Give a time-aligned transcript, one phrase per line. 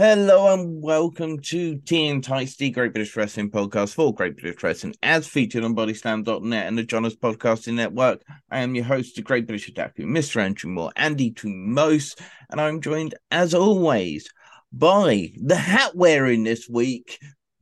[0.00, 4.62] Hello and welcome to Tea & Tights, the Great British Wrestling Podcast for Great British
[4.62, 8.22] Wrestling, as featured on BodySlam.net and the Jonas Podcasting Network.
[8.50, 10.40] I am your host, the Great British Otaku, Mr.
[10.40, 12.18] Andrew Moore, Andy to most,
[12.48, 14.26] and I'm joined, as always,
[14.72, 17.18] by the hat wearing this week,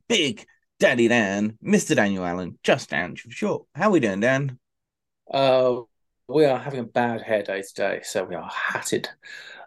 [0.07, 0.45] Big
[0.79, 1.93] Daddy Dan, Mr.
[1.93, 3.65] Daniel Allen, just Andrew Short.
[3.75, 4.57] How are we doing, Dan?
[5.29, 5.81] Uh,
[6.29, 9.09] we are having a bad hair day today, so we are hatted.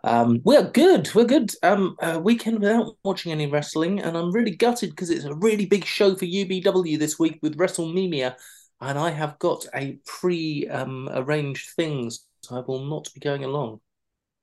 [0.04, 1.14] Um, we're good.
[1.14, 1.52] We're good.
[1.62, 5.66] Um, uh, weekend without watching any wrestling, and I'm really gutted because it's a really
[5.66, 8.34] big show for UBW this week with WrestleMania,
[8.80, 12.26] and I have got a pre-arranged um, things.
[12.42, 13.80] So I will not be going along.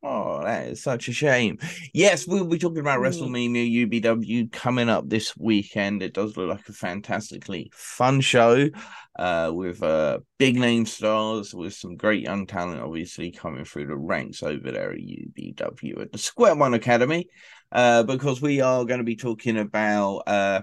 [0.02, 1.58] Oh, that is such a shame.
[1.94, 3.08] Yes, we'll be talking about mm.
[3.08, 6.02] WrestleMania UBW coming up this weekend.
[6.02, 8.70] It does look like a fantastically fun show
[9.18, 13.98] uh, with uh, big name stars, with some great young talent, obviously, coming through the
[13.98, 17.28] ranks over there at UBW at the Square One Academy.
[17.70, 20.20] Uh, because we are going to be talking about.
[20.28, 20.62] Uh,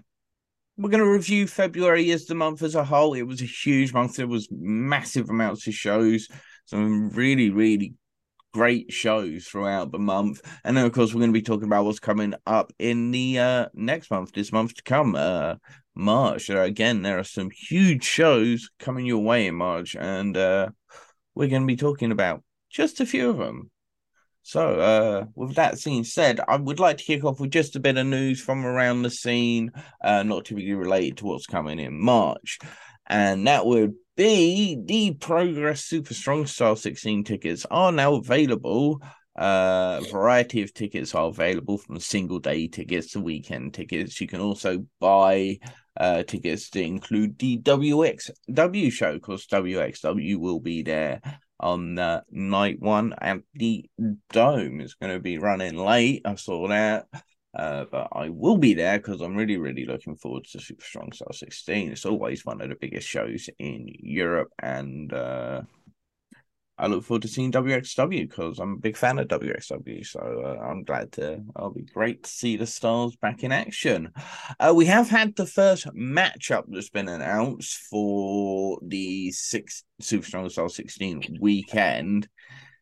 [0.78, 3.14] we're going to review February as the month as a whole.
[3.14, 4.16] It was a huge month.
[4.16, 6.28] There was massive amounts of shows,
[6.66, 7.94] some really, really
[8.56, 10.40] great shows throughout the month.
[10.64, 13.38] And then, of course, we're going to be talking about what's coming up in the
[13.38, 15.56] uh, next month, this month to come, uh,
[15.94, 16.48] March.
[16.48, 20.70] Uh, again, there are some huge shows coming your way in March, and uh,
[21.34, 23.70] we're going to be talking about just a few of them.
[24.40, 27.80] So, uh, with that being said, I would like to kick off with just a
[27.80, 29.70] bit of news from around the scene,
[30.02, 32.58] uh, not typically related to what's coming in March.
[33.06, 39.02] And that would B, the Progress Super Strong Style 16 tickets are now available.
[39.38, 44.18] Uh, a variety of tickets are available from single day tickets to weekend tickets.
[44.18, 45.58] You can also buy
[45.98, 51.20] uh, tickets to include the WXW show because WXW will be there
[51.60, 53.84] on uh, night one at the
[54.30, 54.80] Dome.
[54.80, 56.22] It's going to be running late.
[56.24, 57.06] I saw that.
[57.56, 61.12] Uh, but I will be there because I'm really, really looking forward to Super Strong
[61.12, 61.92] Style 16.
[61.92, 65.62] It's always one of the biggest shows in Europe, and uh,
[66.78, 70.06] I look forward to seeing WXW because I'm a big fan of WXW.
[70.06, 71.40] So uh, I'm glad to.
[71.56, 74.12] I'll be great to see the stars back in action.
[74.60, 80.50] Uh, we have had the first matchup that's been announced for the six Super Strong
[80.50, 82.28] Style 16 weekend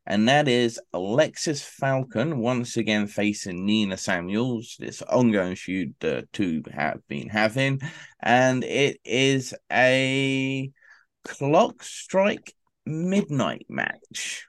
[0.07, 4.77] and that is Alexis Falcon once again facing Nina Samuels.
[4.79, 7.81] This ongoing feud the two have been having,
[8.21, 10.71] and it is a
[11.25, 12.55] clock strike
[12.85, 14.47] midnight match.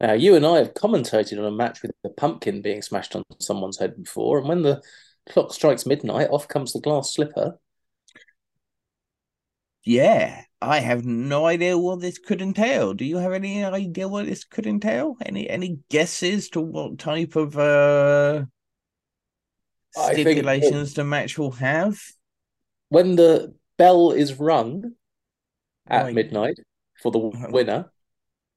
[0.00, 3.22] Now, you and I have commentated on a match with the pumpkin being smashed on
[3.38, 4.82] someone's head before, and when the
[5.30, 7.58] clock strikes midnight, off comes the glass slipper.
[9.84, 12.94] Yeah, I have no idea what this could entail.
[12.94, 15.16] Do you have any idea what this could entail?
[15.24, 18.44] Any any guesses to what type of uh
[19.90, 22.00] stipulations the match will have?
[22.88, 24.92] When the bell is rung
[25.86, 26.14] at right.
[26.14, 26.58] midnight
[27.02, 27.48] for the uh-huh.
[27.50, 27.90] winner,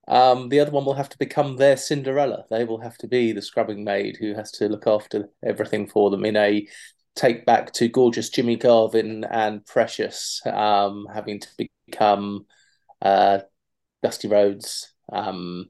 [0.08, 2.46] um, the other one will have to become their Cinderella.
[2.50, 6.10] They will have to be the scrubbing maid who has to look after everything for
[6.10, 6.68] them in a
[7.18, 11.48] take back to gorgeous Jimmy Garvin and Precious um, having to
[11.88, 12.46] become
[13.02, 13.40] uh,
[14.04, 14.94] Dusty Rhodes.
[15.12, 15.70] Um,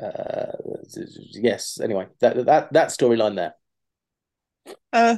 [0.00, 0.52] uh,
[1.32, 1.80] yes.
[1.82, 3.54] Anyway, that that that storyline there.
[4.92, 5.16] Uh,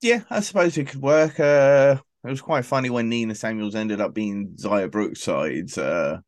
[0.00, 1.38] yeah, I suppose it could work.
[1.38, 6.18] Uh, it was quite funny when Nina Samuels ended up being Xia Brookside's uh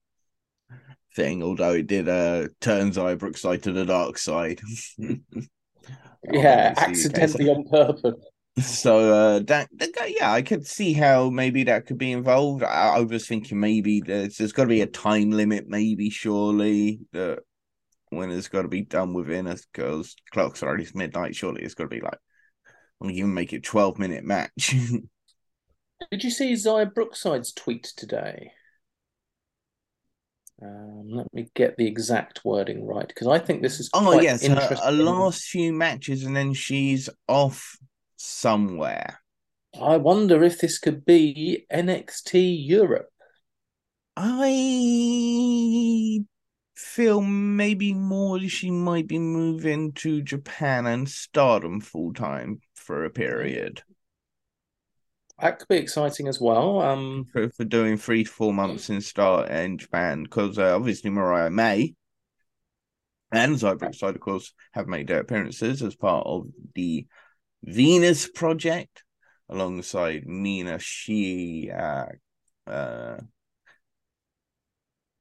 [1.15, 4.61] thing, although it did uh turn Xia Brookside to the dark side.
[6.33, 8.15] yeah, accidentally on purpose.
[8.59, 9.69] So uh, that,
[10.09, 12.63] yeah, I could see how maybe that could be involved.
[12.63, 17.01] I, I was thinking maybe there's there's got to be a time limit, maybe surely
[17.13, 17.41] that
[18.09, 21.37] when it's got to be done within us because clock's are already midnight.
[21.37, 22.17] Surely it's got to be like,
[22.99, 24.75] we even make it twelve minute match.
[26.11, 28.53] Did you see Xia Brookside's tweet today?
[30.63, 34.47] Um, let me get the exact wording right because I think this is oh yes,
[34.47, 37.77] her, her, last few matches, and then she's off
[38.17, 39.21] somewhere.
[39.81, 43.11] I wonder if this could be NXT Europe.
[44.17, 44.55] I
[46.75, 53.11] feel maybe more she might be moving to Japan and Stardom full time for a
[53.11, 53.83] period.
[55.41, 56.81] That could be exciting as well.
[56.81, 61.11] Um, for, for doing three to four months in start in Japan, because uh, obviously
[61.11, 61.95] Mariah May
[63.31, 67.07] and Xia Brookside, of course, have made their appearances as part of the
[67.63, 69.05] Venus Project
[69.49, 71.71] alongside Mina She.
[71.71, 72.07] uh,
[72.67, 73.19] uh,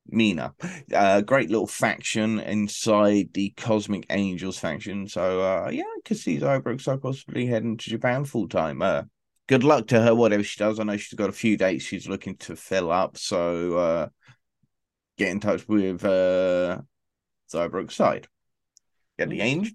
[0.07, 0.53] Mina.
[0.91, 5.07] A uh, great little faction inside the Cosmic Angels faction.
[5.07, 8.81] So uh, yeah, I could see so possibly heading to Japan full time.
[8.81, 9.03] Uh,
[9.47, 10.79] good luck to her, whatever she does.
[10.79, 13.17] I know she's got a few dates she's looking to fill up.
[13.17, 14.09] So uh,
[15.17, 16.81] get in touch with uh,
[17.47, 18.27] side.
[19.17, 19.73] Get the angel.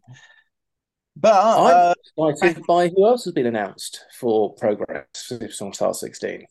[1.16, 6.46] But uh, I'm excited by who else has been announced for Progress Superstar 16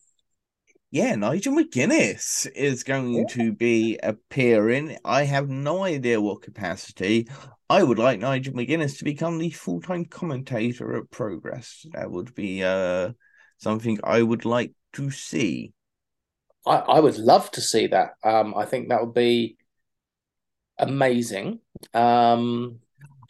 [0.92, 3.24] yeah, Nigel McGuinness is going yeah.
[3.30, 4.98] to be appearing.
[5.06, 7.28] I have no idea what capacity.
[7.70, 11.86] I would like Nigel McGuinness to become the full time commentator at Progress.
[11.94, 13.12] That would be uh,
[13.60, 15.74] something I would like to see.
[16.66, 18.14] I, I would love to see that.
[18.24, 19.58] Um, I think that would be
[20.80, 21.60] amazing.
[21.94, 22.80] Um,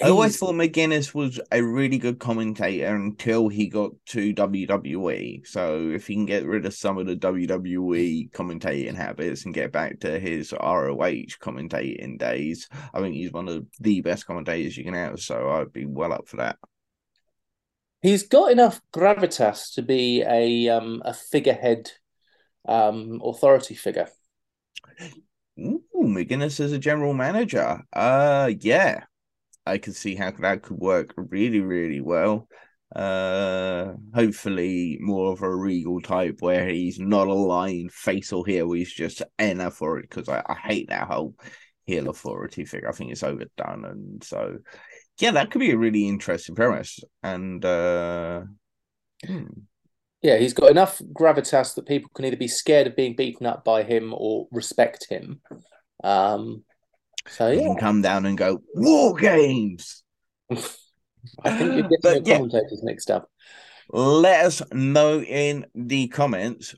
[0.01, 5.45] I always thought McGuinness was a really good commentator until he got to WWE.
[5.45, 9.73] So if he can get rid of some of the WWE commentating habits and get
[9.73, 14.85] back to his ROH commentating days, I think he's one of the best commentators you
[14.85, 15.19] can have.
[15.19, 16.57] So I'd be well up for that.
[18.01, 21.91] He's got enough gravitas to be a um, a figurehead
[22.65, 24.07] um, authority figure.
[25.59, 27.83] Ooh, McGuinness as a general manager.
[27.91, 29.03] Uh yeah.
[29.69, 32.47] I could see how that could work really, really well.
[32.95, 38.71] Uh, hopefully more of a regal type where he's not a lying face or heel,
[38.71, 41.35] he's just an authority because I, I hate that whole
[41.85, 42.89] heel authority figure.
[42.89, 44.57] I think it's overdone, and so
[45.19, 46.99] yeah, that could be a really interesting premise.
[47.21, 48.43] And uh,
[49.23, 49.45] hmm.
[50.23, 53.63] yeah, he's got enough gravitas that people can either be scared of being beaten up
[53.63, 55.41] by him or respect him.
[56.03, 56.63] Um,
[57.27, 57.67] so you yeah.
[57.67, 60.03] can come down and go war games.
[60.51, 63.29] I think you're getting the commentators mixed up.
[63.91, 66.75] Let us know in the comments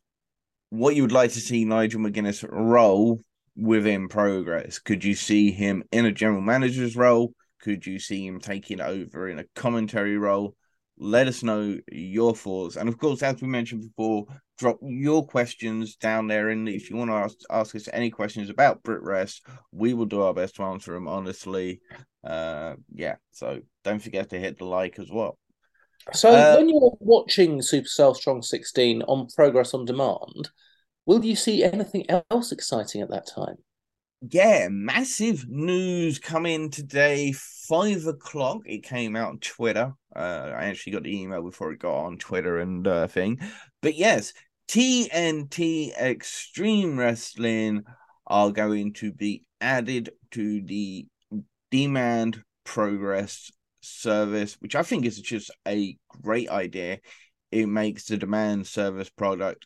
[0.70, 3.20] what you would like to see Nigel McGuinness role
[3.56, 4.80] within progress.
[4.80, 7.34] Could you see him in a general manager's role?
[7.62, 10.56] Could you see him taking over in a commentary role?
[11.04, 12.76] Let us know your thoughts.
[12.76, 14.28] And of course, as we mentioned before,
[14.60, 16.50] drop your questions down there.
[16.50, 20.22] And if you want to ask, ask us any questions about BritWres, we will do
[20.22, 21.82] our best to answer them honestly.
[22.24, 25.40] Uh, yeah, so don't forget to hit the like as well.
[26.14, 30.50] So uh, when you're watching Supercell Strong 16 on Progress on Demand,
[31.08, 33.56] will you see anything else exciting at that time?
[34.30, 38.62] Yeah, massive news coming today, five o'clock.
[38.66, 39.94] It came out on Twitter.
[40.16, 43.40] Uh, I actually got the email before it got on Twitter and uh, thing.
[43.82, 44.34] But yes,
[44.68, 47.84] TNT Extreme Wrestling
[48.28, 51.08] are going to be added to the
[51.72, 53.52] Demand Progress
[53.82, 57.00] service, which I think is just a great idea.
[57.52, 59.66] It makes the demand service product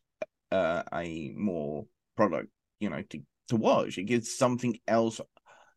[0.52, 1.86] uh, a more
[2.16, 2.50] product,
[2.80, 3.98] you know, to to watch.
[3.98, 5.22] It gives something else,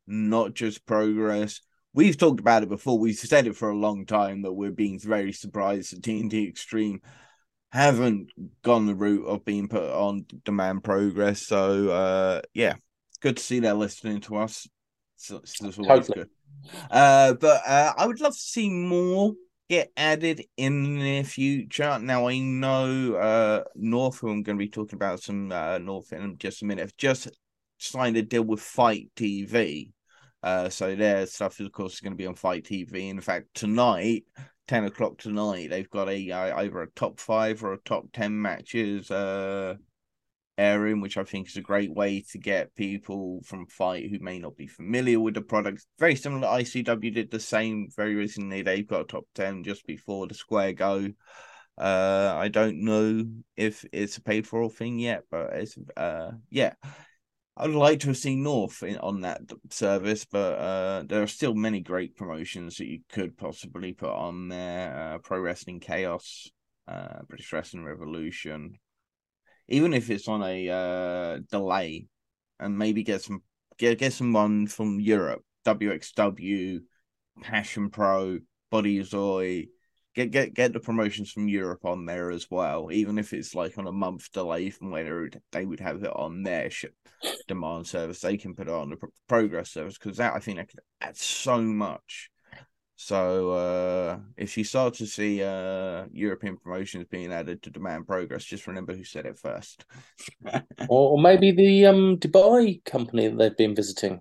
[0.06, 1.60] not just progress.
[1.94, 2.98] We've talked about it before.
[2.98, 7.00] We've said it for a long time that we're being very surprised that TNT Extreme
[7.70, 8.30] haven't
[8.62, 11.42] gone the route of being put on demand progress.
[11.42, 12.74] So uh yeah,
[13.20, 14.66] good to see they're listening to us.
[15.16, 16.14] So, so totally.
[16.14, 16.30] good.
[16.90, 19.34] Uh, but uh, I would love to see more
[19.68, 21.98] get added in the near future.
[21.98, 26.12] Now I know uh North, who I'm going to be talking about some uh North
[26.12, 27.28] in just a minute, just
[27.78, 29.92] signed a deal with Fight TV.
[30.42, 33.08] Uh, so their stuff is of course going to be on Fight TV.
[33.08, 34.25] In fact, tonight,
[34.66, 38.40] ten o'clock tonight, they've got a uh, either a top five or a top ten
[38.40, 39.75] matches uh,
[40.56, 44.38] airing, which I think is a great way to get people from Fight who may
[44.38, 45.85] not be familiar with the product.
[45.99, 48.62] Very similar to ICW did the same very recently.
[48.62, 51.08] They've got a top ten just before the Square Go.
[51.76, 53.25] Uh, I don't know
[53.56, 56.75] if it's a paid for thing yet, but it's uh, yeah.
[57.60, 61.54] I'd like to have seen North in, on that service, but uh, there are still
[61.54, 65.14] many great promotions that you could possibly put on there.
[65.14, 66.48] Uh, Pro Wrestling Chaos,
[66.86, 68.78] uh, British Wrestling Revolution,
[69.66, 72.06] even if it's on a uh, delay,
[72.60, 73.42] and maybe get some
[73.76, 76.78] get get someone from Europe, WXW,
[77.42, 78.38] Passion Pro,
[78.70, 79.66] Body Zoy,
[80.18, 83.78] get get get the promotions from Europe on there as well, even if it's like
[83.78, 86.94] on a month delay from where they would have it on their ship
[87.46, 88.20] demand service.
[88.20, 88.96] They can put it on the
[89.28, 92.30] progress service because that I think that could add so much.
[92.96, 98.44] So uh, if you start to see uh, European promotions being added to demand progress,
[98.44, 99.84] just remember who said it first.
[100.88, 104.20] or maybe the um, Dubai company that they've been visiting.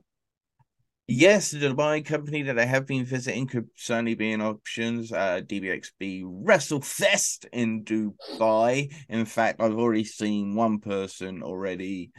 [1.10, 5.06] Yes, the Dubai company that I have been visiting could certainly be an option.
[5.12, 8.94] Uh, DBXB WrestleFest in Dubai.
[9.08, 12.12] In fact, I've already seen one person already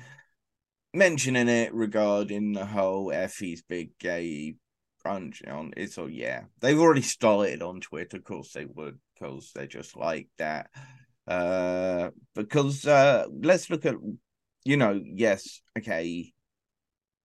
[0.94, 4.54] mentioning it regarding the whole Effy's big gay
[5.04, 6.44] brunch on it's all yeah.
[6.60, 10.70] They've already started on Twitter, of course they would, because they're just like that.
[11.26, 13.96] Uh because uh let's look at
[14.64, 16.32] you know, yes, okay,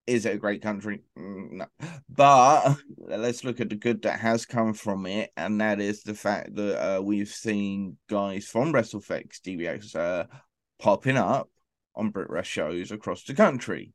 [0.05, 1.01] is it a great country?
[1.17, 1.65] Mm, no.
[2.09, 6.13] But let's look at the good that has come from it, and that is the
[6.13, 10.25] fact that uh, we've seen guys from WrestleFX DBX uh,
[10.79, 11.49] popping up
[11.95, 13.93] on BritWres shows across the country.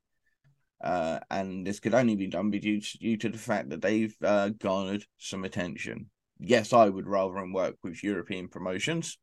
[0.83, 4.15] Uh, and this could only be done due to, due to the fact that they've
[4.23, 6.07] uh, garnered some attention.
[6.39, 9.19] Yes, I would rather work with European promotions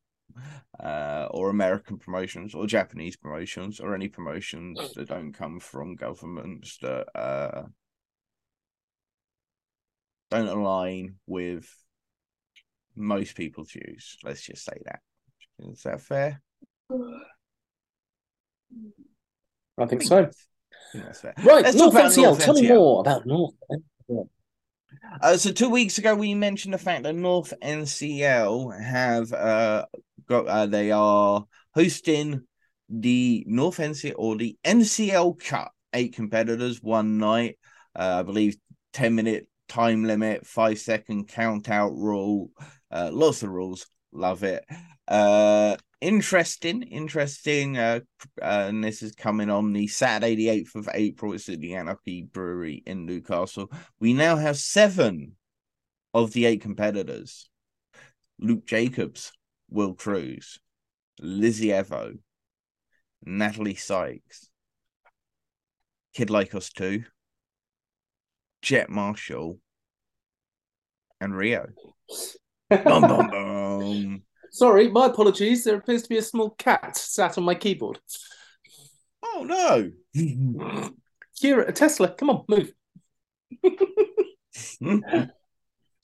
[0.83, 4.93] uh, or American promotions or Japanese promotions or any promotions mm.
[4.93, 7.63] that don't come from governments that uh,
[10.31, 11.69] don't align with
[12.95, 14.17] most people's views.
[14.23, 14.99] Let's just say that.
[15.59, 16.41] Is that fair?
[19.77, 20.29] I think so.
[21.43, 22.23] Right, Let's North NCL.
[22.23, 23.53] North Tell me more about North.
[25.21, 30.04] Uh, so two weeks ago, we mentioned the fact that North NCL have uh, got
[30.29, 32.41] uh, they are hosting
[32.89, 35.71] the North NCL or the NCL Cup.
[35.93, 37.57] Eight competitors, one night.
[37.95, 38.57] Uh, I believe
[38.91, 42.51] ten minute time limit, five second count out rule.
[42.91, 43.87] Uh, lots of rules.
[44.11, 44.65] Love it.
[45.07, 47.77] Uh, interesting, interesting.
[47.77, 47.99] Uh,
[48.41, 51.33] uh, and this is coming on the Saturday, the eighth of April.
[51.33, 53.71] It's at the Anarchy Brewery in Newcastle.
[53.99, 55.33] We now have seven
[56.13, 57.49] of the eight competitors.
[58.39, 59.31] Luke Jacobs,
[59.69, 60.59] Will Cruz,
[61.19, 62.17] Lizzie Evo,
[63.23, 64.49] Natalie Sykes,
[66.13, 67.03] Kid Lykos 2,
[68.61, 69.59] Jet Marshall,
[71.19, 71.67] and Rhio.
[74.51, 75.63] Sorry, my apologies.
[75.65, 77.99] There appears to be a small cat sat on my keyboard.
[79.21, 79.91] Oh no.
[81.41, 82.71] Kira, Tesla, come on, move.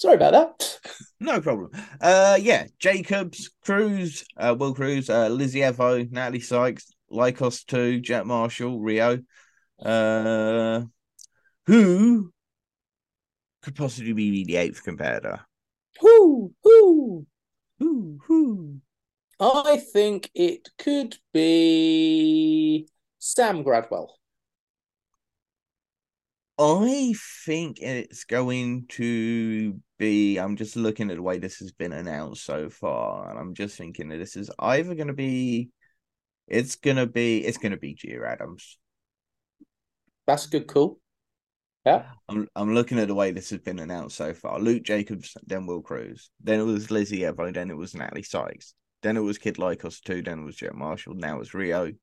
[0.01, 0.79] Sorry about that.
[1.19, 1.69] No problem.
[2.01, 8.25] Uh, yeah, Jacobs, Cruz, uh, Will Cruz, uh, Lizzie Evo, Natalie Sykes, Lykos 2, Jet
[8.25, 9.23] Marshall, Rhio.
[9.79, 10.81] Uh,
[11.67, 12.33] who
[13.61, 15.41] could possibly be the eighth competitor?
[15.99, 16.55] Who?
[16.63, 17.27] Who?
[17.77, 18.17] Who?
[18.25, 18.81] Who?
[19.39, 22.87] I think it could be
[23.19, 24.07] Sam Gradwell.
[26.61, 27.15] I
[27.45, 30.37] think it's going to be.
[30.37, 33.77] I'm just looking at the way this has been announced so far, and I'm just
[33.77, 35.69] thinking that this is either going to be.
[36.47, 37.39] It's gonna be.
[37.39, 38.77] It's gonna be Gia Adams.
[40.27, 40.99] That's good cool.
[41.85, 42.05] Yeah.
[42.29, 44.59] I'm I'm looking at the way this has been announced so far.
[44.59, 48.73] Luke Jacobs, then Will Cruz, then it was Lizzie Evo, then it was Natalie Sykes,
[49.01, 51.95] then it was Kid Lykos too, then it was Jet Marshall, now it's Rhio.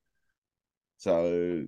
[0.96, 1.66] So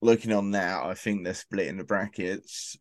[0.00, 2.76] looking on that, I think they're splitting the brackets,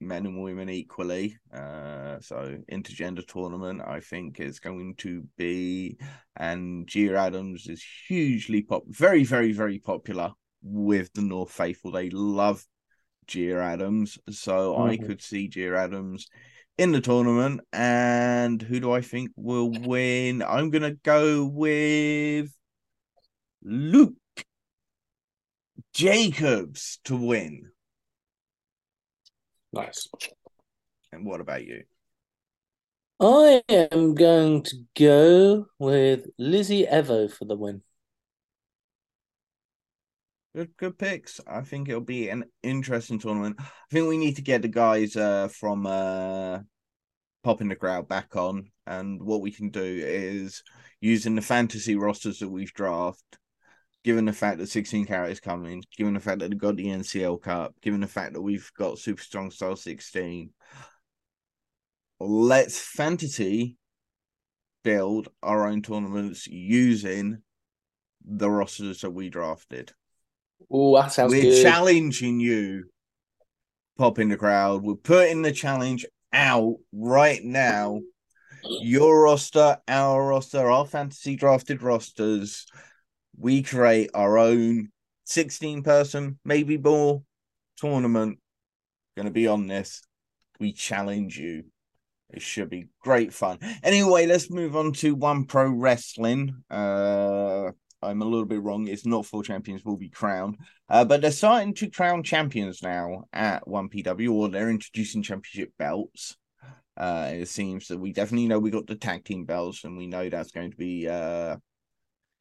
[0.00, 1.38] men and women equally.
[1.52, 5.98] Uh, so intergender tournament, I think is going to be,
[6.36, 10.32] and Gia Adams is hugely pop, very, very, very popular
[10.62, 11.92] with the North faithful.
[11.92, 12.64] They love
[13.26, 14.90] Gia Adams, so mm-hmm.
[14.90, 16.26] I could see Gia Adams
[16.78, 17.60] in the tournament.
[17.72, 20.42] And who do I think will win?
[20.42, 22.50] I'm gonna go with
[23.62, 24.14] Luke
[25.94, 27.70] Jacobs to win.
[29.72, 30.08] Nice.
[31.12, 31.84] And what about you?
[33.20, 37.82] I am going to go with Lizzie Evo for the win.
[40.56, 41.40] Good, good picks.
[41.46, 43.56] I think it'll be an interesting tournament.
[43.60, 46.58] I think we need to get the guys uh, from uh,
[47.44, 50.62] popping the crowd back on, and what we can do is
[51.00, 53.38] using the fantasy rosters that we've drafted
[54.04, 56.86] given the fact that 16 carat is coming, given the fact that they've got the
[56.86, 60.50] NCL Cup, given the fact that we've got Super Strong Style 16,
[62.20, 63.78] let's fantasy
[64.82, 67.38] build our own tournaments using
[68.22, 69.92] the rosters that we drafted.
[70.70, 71.42] Oh, that sounds good.
[71.42, 71.62] We're good.
[71.62, 72.84] challenging you,
[73.96, 74.82] pop in the crowd.
[74.82, 78.00] We're putting the challenge out right now.
[78.82, 82.66] Your roster, our roster, our fantasy drafted rosters
[83.38, 84.88] we create our own
[85.24, 87.22] 16 person, maybe more
[87.76, 88.38] tournament.
[89.16, 90.02] Going to be on this.
[90.60, 91.64] We challenge you.
[92.30, 93.58] It should be great fun.
[93.82, 96.64] Anyway, let's move on to One Pro Wrestling.
[96.70, 97.70] Uh,
[98.02, 98.88] I'm a little bit wrong.
[98.88, 100.56] It's not four champions will be crowned,
[100.88, 105.72] uh, but they're starting to crown champions now at One PW, or they're introducing championship
[105.78, 106.36] belts.
[106.96, 110.06] Uh, it seems that we definitely know we got the tag team belts, and we
[110.06, 111.56] know that's going to be uh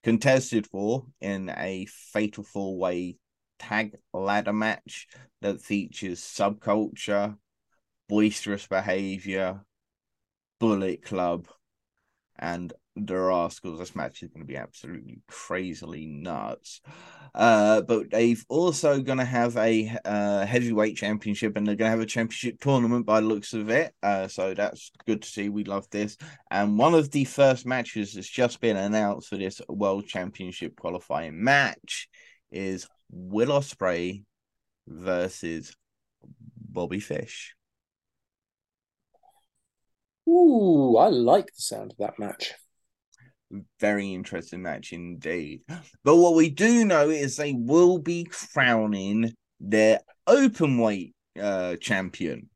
[0.03, 3.17] contested for in a fatal four way
[3.59, 5.07] tag ladder match
[5.41, 7.37] that features subculture,
[8.09, 9.61] boisterous behavior,
[10.59, 11.47] Bullet Club,
[12.39, 13.79] and the Rascals.
[13.79, 16.81] This match is going to be absolutely crazily nuts.
[17.33, 21.97] Uh, but they've also going to have a uh, heavyweight championship and they're going to
[21.97, 23.93] have a championship tournament by looks of it.
[24.03, 25.49] Uh, so that's good to see.
[25.49, 26.17] We love this.
[26.51, 31.43] And one of the first matches that's just been announced for this World Championship qualifying
[31.43, 32.07] match
[32.51, 34.23] is Will Ospreay
[34.87, 35.75] versus
[36.55, 37.55] Bobby Fish.
[40.27, 42.53] Ooh, I like the sound of that match.
[43.79, 45.61] Very interesting match indeed.
[46.03, 52.49] But what we do know is they will be crowning their open weight uh, champion.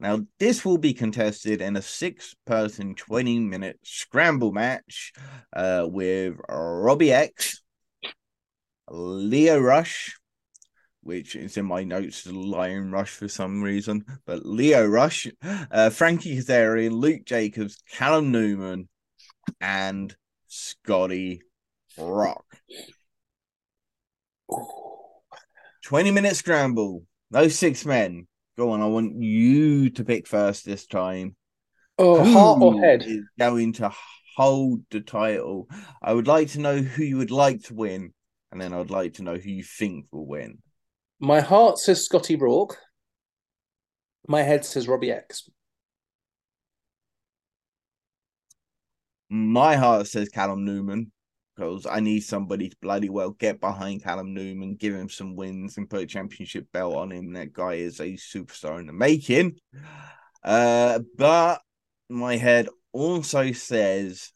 [0.00, 5.12] Now, this will be contested in a six person, 20 minute scramble match
[5.52, 7.62] uh, with Robbie X,
[8.90, 10.16] Lio Rush,
[11.04, 16.36] which is in my notes, Lion Rush for some reason, but Lio Rush, uh, Frankie
[16.38, 18.88] Kazarian, Luke Jacobs, Callum Newman,
[19.60, 20.14] and
[20.48, 21.42] Scotty
[21.98, 22.44] Rock.
[25.84, 27.04] 20 minute scramble.
[27.30, 28.26] Those six men.
[28.56, 31.36] Go on, I want you to pick first this time.
[31.98, 33.02] Oh, who heart or head?
[33.02, 33.92] Is going to
[34.36, 35.68] hold the title.
[36.02, 38.12] I would like to know who you would like to win,
[38.50, 40.58] and then I'd like to know who you think will win.
[41.20, 42.76] My heart says Scotty Rourke.
[44.26, 45.48] My head says Robbie X.
[49.30, 51.10] My heart says Callum Newman
[51.54, 55.76] because I need somebody to bloody well get behind Callum Newman, give him some wins,
[55.76, 57.32] and put a championship belt on him.
[57.32, 59.56] That guy is a superstar in the making.
[60.42, 61.60] Uh, but
[62.08, 64.32] my head also says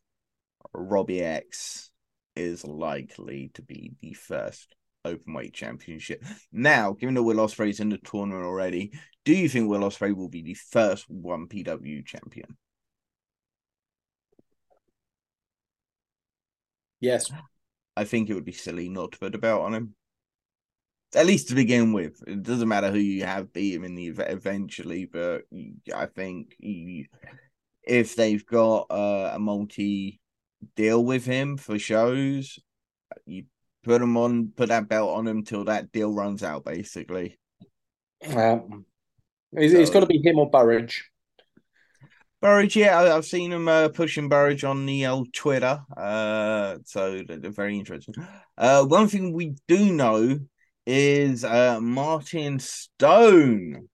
[0.72, 1.90] Robbie X
[2.34, 4.74] is likely to be the first
[5.08, 6.24] open weight championship.
[6.52, 8.92] Now, given that Will Ospreay's in the tournament already,
[9.24, 12.56] do you think Will Ospreay will be the first one PW champion?
[17.00, 17.30] Yes.
[17.96, 19.94] I think it would be silly not to put a belt on him.
[21.14, 22.22] At least to begin with.
[22.26, 25.42] It doesn't matter who you have beat him in the event eventually, but
[25.94, 30.20] I think if they've got uh, a multi
[30.76, 32.58] deal with him for shows,
[33.26, 33.44] you
[33.88, 37.38] put him on, put that belt on him till that deal runs out, basically.
[38.20, 38.60] Yeah.
[39.52, 41.10] It's, so, it's got to be him or Burridge.
[42.42, 45.80] Burridge, yeah, I, have seen him uh, pushing Burridge on the old Twitter.
[45.96, 48.14] Uh, so they're very interesting.
[48.58, 50.38] Uh, one thing we do know
[50.86, 53.88] is uh, Martin Stone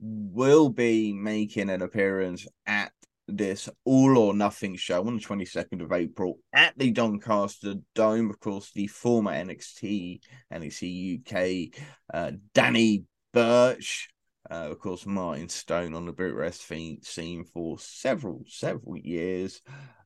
[0.00, 2.92] will be making an appearance at
[3.26, 8.30] this all or nothing show on the 22nd of April at the Doncaster Dome.
[8.30, 10.20] Of course, the former NXT,
[10.52, 11.80] NXT UK,
[12.12, 14.08] uh, Danny Burch
[14.50, 19.62] uh, of course, Martin Stone on the BritWres scene for several, several years.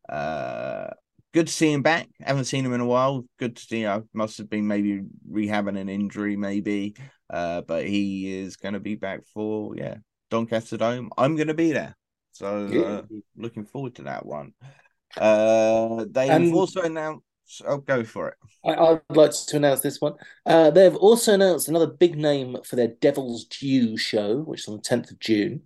[0.09, 0.88] Uh,
[1.35, 2.09] good to see him back.
[2.20, 3.24] Haven't seen him in a while.
[3.38, 3.87] Good to see.
[3.87, 6.94] I must have been maybe rehabbing an injury, maybe.
[7.28, 9.96] Uh, but he is going to be back for yeah
[10.31, 11.11] Doncaster Dome.
[11.18, 11.96] I'm going to be there,
[12.38, 13.03] so uh,
[13.37, 14.53] looking forward to that one.
[15.16, 17.24] Uh, they've um, also announced
[17.66, 18.35] I'll go for it.
[18.64, 20.14] I, would like to announce this one.
[20.46, 24.77] Uh, they've also announced another big name for their Devil's Due show, which is on
[24.77, 25.62] the 10th of June.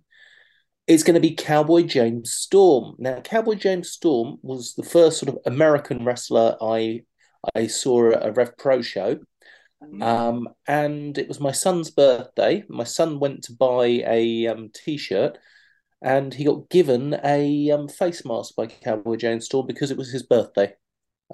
[0.87, 2.95] It's going to be Cowboy James Storm.
[2.97, 7.03] Now, Cowboy James Storm was the first sort of American wrestler I
[7.53, 9.19] I saw at a Rev Pro show.
[9.83, 10.01] Mm-hmm.
[10.01, 12.63] Um, and it was my son's birthday.
[12.67, 15.37] My son went to buy a um, t-shirt
[16.03, 20.11] and he got given a um, face mask by Cowboy James Storm because it was
[20.11, 20.73] his birthday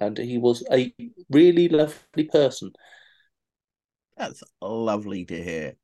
[0.00, 0.94] and he was a
[1.28, 2.72] really lovely person.
[4.16, 5.74] That's lovely to hear.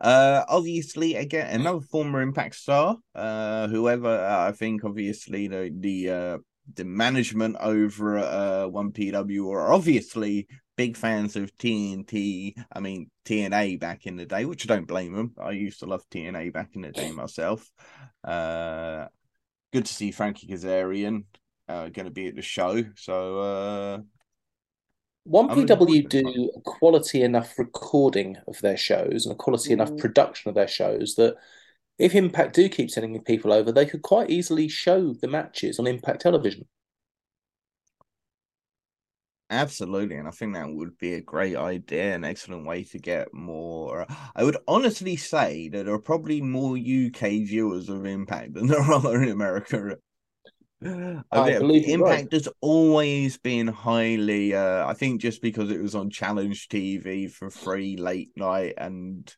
[0.00, 2.98] Uh, obviously, again, another former Impact star.
[3.14, 6.38] Uh, whoever uh, I think, obviously, the the uh,
[6.74, 10.48] the management over uh One PW are obviously
[10.78, 12.54] big fans of TNT.
[12.72, 15.34] I mean TNA back in the day, which I don't blame them.
[15.38, 17.68] I used to love TNA back in the day myself.
[18.24, 19.06] Uh,
[19.72, 21.24] good to see Frankie Kazarian
[21.68, 22.84] uh, going to be at the show.
[22.96, 23.98] So uh,
[25.24, 29.72] one PW do a quality enough recording of their shows and a quality mm.
[29.72, 31.34] enough production of their shows that
[31.98, 35.88] if Impact do keep sending people over, they could quite easily show the matches on
[35.88, 36.66] Impact Television.
[39.50, 43.32] Absolutely, and I think that would be a great idea, an excellent way to get
[43.32, 44.06] more.
[44.36, 48.82] I would honestly say that there are probably more UK viewers of Impact than there
[48.82, 49.96] are in America
[50.84, 52.32] I, I believe Impact right.
[52.32, 54.54] has always been highly.
[54.54, 59.34] Uh, I think just because it was on Challenge TV for free late night, and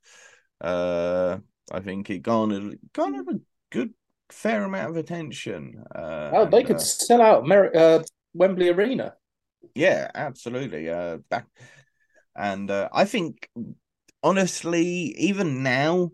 [0.60, 1.38] uh,
[1.72, 3.94] I think it garnered garnered a good
[4.28, 5.82] fair amount of attention.
[5.94, 8.02] Uh, oh, they and, could uh, sell out Mer- uh,
[8.34, 9.14] Wembley Arena.
[9.74, 10.88] Yeah, absolutely.
[10.88, 11.46] Uh, back
[12.36, 13.48] and uh, I think
[14.22, 14.84] honestly,
[15.18, 16.10] even now,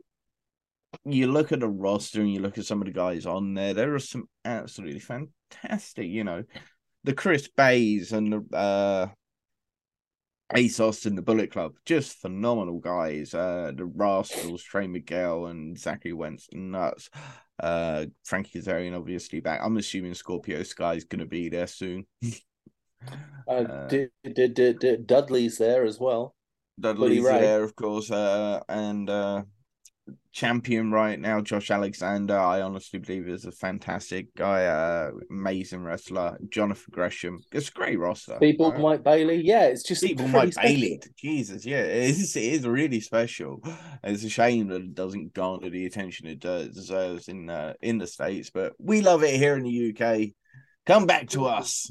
[1.04, 3.74] you look at the roster and you look at some of the guys on there,
[3.74, 6.42] there are some absolutely fantastic, you know,
[7.04, 9.08] the Chris Beys and the uh
[10.54, 13.34] Ace Austin, the Bullet Club, just phenomenal guys.
[13.34, 17.10] Uh the Rascals, Trey Miguel and Zachary Wentz, nuts.
[17.60, 19.60] Uh Frankie Kazarian obviously back.
[19.62, 22.06] I'm assuming Scorpio Sky's gonna be there soon.
[23.48, 26.34] uh, did, did, did, did Dudley's there as well.
[26.80, 29.42] Dudley's there, of course, uh, and uh,
[30.32, 32.38] champion right now, Josh Alexander.
[32.38, 36.36] I honestly believe is a fantastic guy, uh, amazing wrestler.
[36.50, 37.38] Jonathan Gresham.
[37.52, 38.38] It's a great roster.
[38.38, 38.80] People right?
[38.80, 39.40] Mike Bailey.
[39.42, 40.74] Yeah, it's just people Mike special.
[40.74, 41.02] Bailey.
[41.16, 43.62] Jesus, yeah, it is, it is really special.
[44.04, 48.06] It's a shame that it doesn't garner the attention it deserves in uh, in the
[48.06, 50.34] states, but we love it here in the UK.
[50.84, 51.90] Come back to us.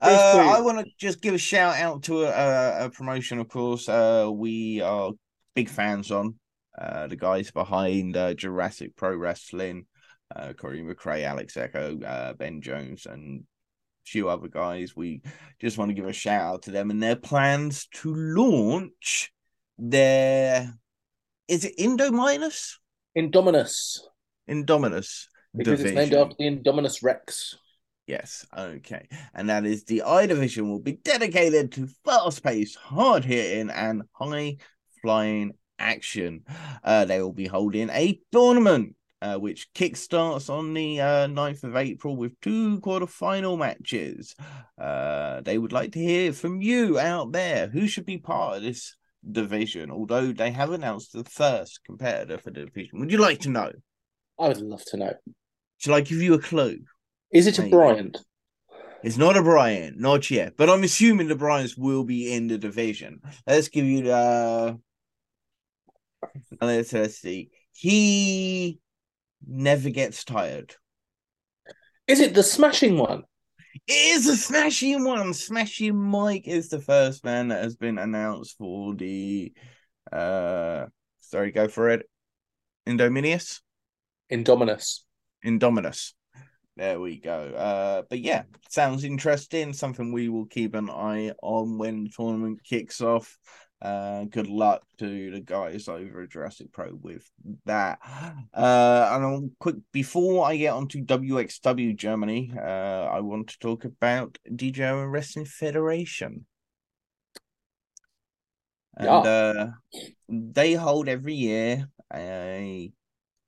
[0.00, 3.88] Uh, I want to just give a shout out to a, a promotion, of course.
[3.88, 5.12] Uh, we are
[5.54, 6.34] big fans on
[6.78, 9.86] uh, the guys behind uh, Jurassic Pro Wrestling,
[10.34, 14.96] uh, Corey McRae, Alex Echo, uh, Ben Jones, and a few other guys.
[14.96, 15.22] We
[15.60, 19.32] just want to give a shout out to them and their plans to launch
[19.78, 20.74] their.
[21.46, 22.74] Is it Indominus?
[23.16, 24.00] Indominus.
[24.50, 25.26] Indominus.
[25.56, 25.98] Because division.
[25.98, 27.56] it's named after the Indominus Rex.
[28.06, 29.08] Yes, okay.
[29.34, 34.02] And that is the I division will be dedicated to fast paced, hard hitting, and
[34.12, 34.58] high
[35.00, 36.42] flying action.
[36.82, 38.96] Uh, they will be holding a tournament.
[39.22, 44.34] Uh, which kickstarts on the uh, 9th of April with two quarterfinal matches.
[44.78, 47.68] Uh, they would like to hear from you out there.
[47.68, 49.90] Who should be part of this division?
[49.90, 53.00] Although they have announced the first competitor for the division.
[53.00, 53.72] Would you like to know?
[54.38, 55.14] I would love to know.
[55.78, 56.80] Shall I give you a clue?
[57.30, 58.18] Is it a Bryant?
[59.02, 60.56] It's not a Bryant, not yet.
[60.56, 63.20] But I'm assuming the Bryants will be in the division.
[63.46, 64.78] Let's give you the.
[66.60, 67.50] Let's, let's see.
[67.72, 68.78] He
[69.46, 70.74] never gets tired.
[72.06, 73.24] Is it the smashing one?
[73.86, 75.34] It is a smashing one.
[75.34, 79.52] Smashing Mike is the first man that has been announced for the.
[80.12, 80.86] uh
[81.20, 82.08] Sorry, go for it.
[82.86, 83.60] Indominus.
[84.30, 85.00] Indominus.
[85.44, 86.12] Indominus.
[86.76, 87.52] There we go.
[87.54, 89.72] Uh, but yeah, sounds interesting.
[89.72, 93.38] Something we will keep an eye on when the tournament kicks off.
[93.80, 97.30] Uh, good luck to the guys over at Jurassic Pro with
[97.66, 97.98] that.
[98.52, 102.60] Uh, and I'll quick before I get onto WXW Germany, uh,
[103.12, 106.46] I want to talk about the German Wrestling Federation.
[108.96, 109.18] And yeah.
[109.18, 109.70] uh,
[110.28, 112.90] they hold every year a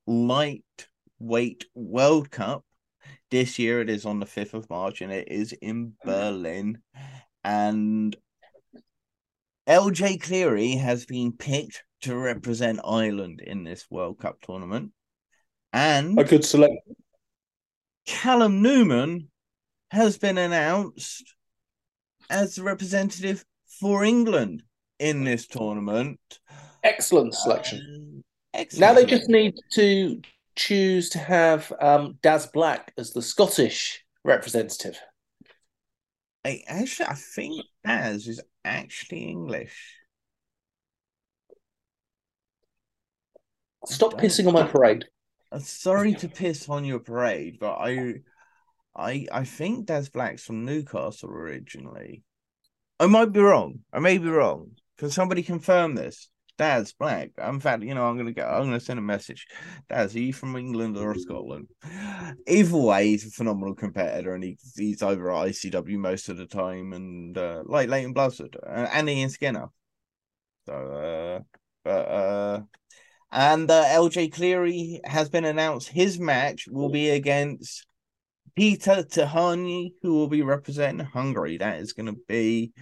[0.06, 2.64] lightweight World Cup
[3.30, 5.92] this year it is on the 5th of March and it is in mm.
[6.04, 6.78] Berlin.
[7.44, 8.16] And
[9.68, 14.92] LJ Cleary has been picked to represent Ireland in this World Cup tournament.
[15.72, 16.96] And a good selection.
[18.06, 19.28] Callum Newman
[19.90, 21.34] has been announced
[22.30, 23.44] as the representative
[23.80, 24.62] for England
[24.98, 26.20] in this tournament.
[26.82, 28.24] Excellent selection.
[28.54, 30.20] Excellent now they just need to
[30.56, 34.98] choose to have um, Daz Black as the Scottish representative?
[36.44, 39.94] I actually, I think Daz is actually English.
[43.86, 45.04] Stop pissing on my parade.
[45.52, 48.14] I'm sorry to piss on your parade, but I,
[48.96, 52.24] I, I think Daz Black's from Newcastle originally.
[52.98, 53.80] I might be wrong.
[53.92, 54.72] I may be wrong.
[54.98, 56.28] Can somebody confirm this?
[56.58, 57.30] Daz Black.
[57.38, 58.44] In fact, you know, I'm gonna go.
[58.44, 59.46] I'm gonna send a message.
[59.88, 61.68] Daz, are you from England or Scotland?
[62.46, 66.46] Either way, he's a phenomenal competitor, and he, he's over at ICW most of the
[66.46, 69.68] time, and uh, like Leyton Buzzard uh, and Ian Skinner.
[70.66, 72.60] So, uh, but uh,
[73.30, 75.88] and uh, LJ Cleary has been announced.
[75.88, 77.86] His match will be against
[78.56, 81.58] Peter Tihanyi, who will be representing Hungary.
[81.58, 82.72] That is going to be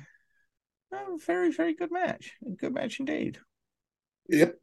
[0.93, 2.33] a very, very good match.
[2.47, 3.39] A good match indeed.
[4.29, 4.59] Yep.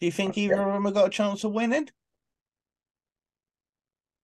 [0.00, 1.88] Do you think either of them have got a chance of winning?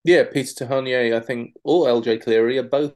[0.05, 2.95] Yeah, Peter Tihanyi, I think, or LJ Cleary are both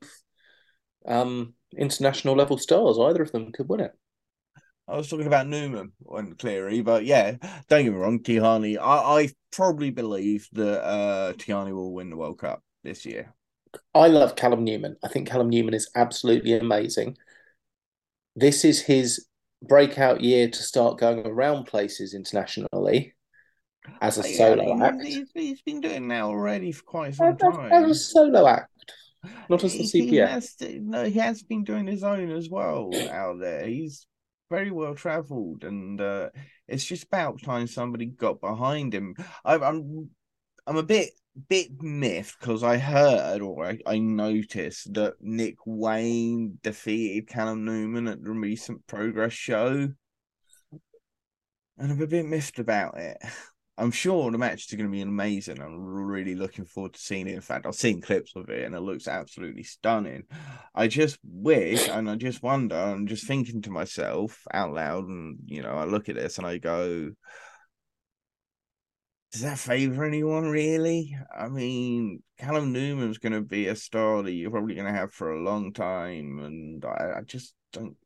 [1.06, 2.98] um, international level stars.
[2.98, 3.92] Either of them could win it.
[4.86, 7.32] I was talking about Newman and Cleary, but yeah,
[7.68, 8.78] don't get me wrong, Tihanyi.
[8.78, 13.34] I, I probably believe that uh, Tihanyi will win the World Cup this year.
[13.94, 14.96] I love Callum Newman.
[15.02, 17.18] I think Callum Newman is absolutely amazing.
[18.34, 19.26] This is his
[19.62, 23.14] breakout year to start going around places internationally
[24.00, 25.02] as a solo yeah, act.
[25.02, 27.72] He's, he's been doing that already for quite some as, time.
[27.72, 28.70] As a solo act,
[29.48, 32.90] not as a He- He has, no, he has been doing his own as well
[33.10, 33.66] out there.
[33.66, 34.06] He's
[34.50, 36.30] very well travelled, and uh,
[36.66, 39.14] it's just about time somebody got behind him.
[39.44, 40.10] I, I'm,
[40.66, 41.10] I'm a bit,
[41.48, 48.08] bit miffed because I heard or I, I noticed that Nick Wayne defeated Callum Newman
[48.08, 49.88] at the recent Progress show,
[51.78, 53.18] and I'm a bit miffed about it.
[53.78, 55.62] I'm sure the match is going to be amazing.
[55.62, 57.34] I'm really looking forward to seeing it.
[57.34, 60.24] In fact, I've seen clips of it and it looks absolutely stunning.
[60.74, 65.38] I just wish and I just wonder, I'm just thinking to myself out loud, and
[65.46, 67.10] you know, I look at this and I go,
[69.32, 71.16] does that favor anyone really?
[71.36, 75.12] I mean, Callum Newman's going to be a star that you're probably going to have
[75.12, 77.96] for a long time, and I, I just don't.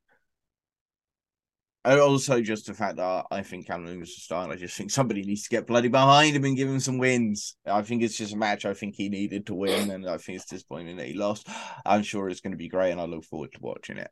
[1.85, 4.77] And also, just the fact that I think Callum Newman's a star, and I just
[4.77, 7.57] think somebody needs to get bloody behind him and give him some wins.
[7.67, 10.37] I think it's just a match I think he needed to win, and I think
[10.37, 11.49] it's disappointing that he lost.
[11.87, 14.11] I'm sure it's going to be great, and I look forward to watching it.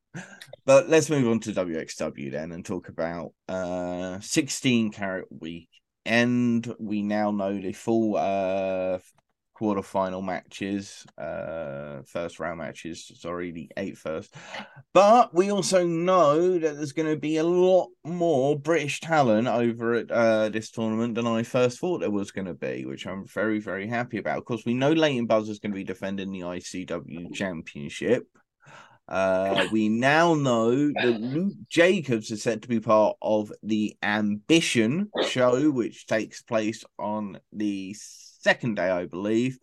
[0.65, 5.69] But let's move on to WXW then and talk about uh 16 carat week
[6.05, 8.99] and we now know the full uh
[9.61, 14.35] quarterfinal matches, uh first round matches, sorry, the eight first.
[14.95, 20.11] But we also know that there's gonna be a lot more British talent over at
[20.11, 23.87] uh this tournament than I first thought there was gonna be, which I'm very, very
[23.87, 24.39] happy about.
[24.39, 28.27] Of course, we know Leyton Buzz is gonna be defending the ICW championship.
[29.11, 35.11] Uh, we now know that Luke Jacobs is set to be part of the Ambition
[35.27, 39.59] show, which takes place on the second day, I believe.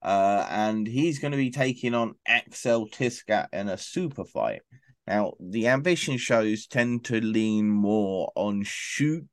[0.00, 4.62] Uh, and he's going to be taking on Axel Tischer in a super fight.
[5.06, 9.28] Now, the Ambition shows tend to lean more on shoot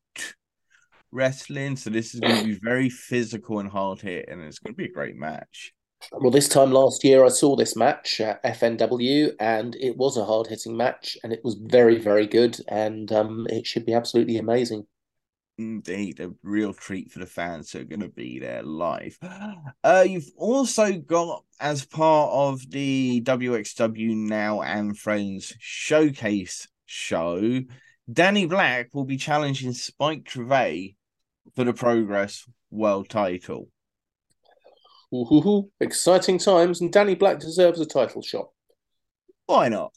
[1.12, 4.73] wrestling, so this is going to be very physical and hard hit, and it's going
[4.73, 5.73] to be a great match.
[6.12, 10.26] Well, this time last year, I saw this match at FNW, and it was a
[10.26, 14.38] hard hitting match, and it was very, very good, and um, it should be absolutely
[14.38, 14.86] amazing.
[15.58, 19.18] Indeed, a real treat for the fans who are going to be there live.
[19.84, 27.62] Uh, you've also got, as part of the WXW Now and Friends showcase show,
[28.12, 30.96] Danny Black will be challenging Spike Trivet
[31.54, 33.68] for the Progress World title.
[35.13, 38.49] Ooh, exciting times, and Danny Black deserves a title shot.
[39.45, 39.93] Why not?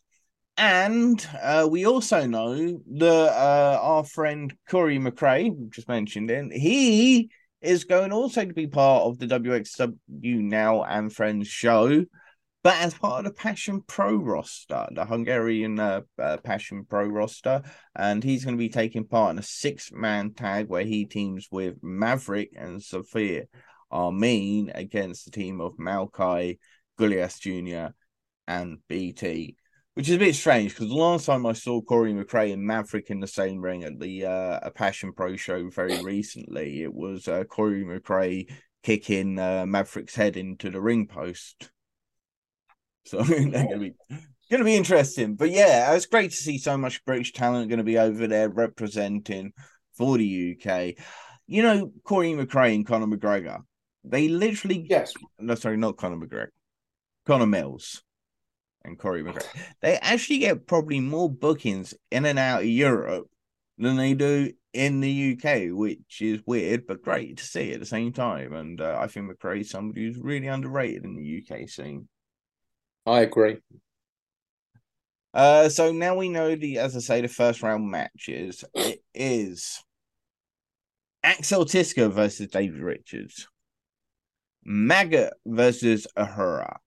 [0.59, 7.31] And uh, we also know that uh, our friend Corey McRae, just mentioned him, he
[7.63, 12.05] is going also to be part of the WXW Now and Friends show,
[12.63, 17.63] but as part of the Passion Pro roster, the Hungarian uh, uh, Passion Pro roster.
[17.95, 21.49] And he's going to be taking part in a six man tag where he teams
[21.51, 23.45] with Maverick and Sophia
[23.91, 26.59] Armin against the team of Malkai,
[26.99, 27.89] Gullias Jr.,
[28.47, 29.57] and BT
[29.97, 33.09] which is a bit strange because the last time I saw Corey McRae and Maverick
[33.09, 37.27] in the same ring at the uh, a Passion Pro show very recently, it was
[37.27, 38.47] uh, Corey McRae
[38.83, 41.71] kicking uh, Maverick's head into the ring post.
[43.07, 43.95] So they're gonna be
[44.51, 45.35] gonna be interesting.
[45.35, 48.51] But yeah, it's great to see so much British talent going to be over there
[48.51, 49.55] representing
[49.97, 51.03] for the UK.
[51.47, 53.61] You know, Corey McRae and Conor McGregor,
[54.07, 55.15] they literally Yes.
[55.39, 56.49] no, sorry, not Conor McGregor,
[57.27, 58.03] Conor Mills
[58.85, 59.47] and Corey McGregor.
[59.83, 63.29] They actually get probably more bookings in and out of Europe
[63.79, 67.87] than they do in the UK, which is weird but great to see at the
[67.87, 68.53] same time.
[68.53, 72.09] And uh, I think McRae's somebody who's really underrated in the UK scene.
[73.05, 73.59] I agree.
[75.33, 78.65] Uh, so now we know the, as I say, the first round matches.
[78.75, 79.83] It is
[81.23, 83.47] Axel Tischer versus David Richards,
[84.69, 86.81] Maggot versus Ahura,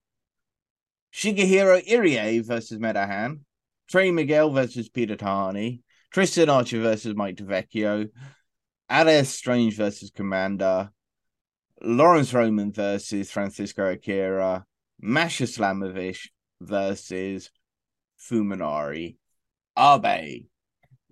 [1.14, 3.40] Shigehiro Irie versus Metehan,
[3.90, 5.80] Trey Miguel versus Peter Tihanyi,
[6.12, 8.10] Tristan Archer versus Mike D Vecchio,
[8.90, 10.92] Alex Strange versus Commander,
[11.82, 14.66] Laurance Roman versus Francisco Akira,
[15.00, 16.28] Masha Slamovich
[16.60, 17.50] versus
[18.20, 19.16] Fuminori.
[19.78, 20.48] Abe.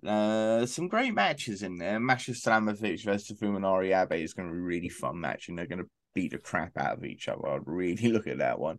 [0.06, 1.98] Uh, some great matches in there.
[1.98, 3.98] Masha Slamovich versus Fuminori.
[3.98, 6.38] Abe is going to be a really fun match, and they're going to beat the
[6.38, 7.46] crap out of each other.
[7.46, 8.78] I'd really look at that one.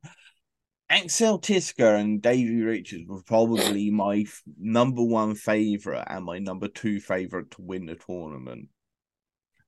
[0.90, 6.68] Axel Tischer and Davey Richards were probably my f- number one favorite and my number
[6.68, 8.68] two favorite to win the tournament.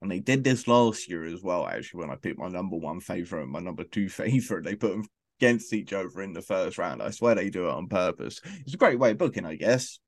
[0.01, 2.99] And they did this last year as well, actually, when I picked my number one
[2.99, 4.65] favorite and my number two favorite.
[4.65, 5.05] They put them
[5.39, 7.01] against each other in the first round.
[7.01, 8.41] I swear they do it on purpose.
[8.65, 9.99] It's a great way of booking, I guess.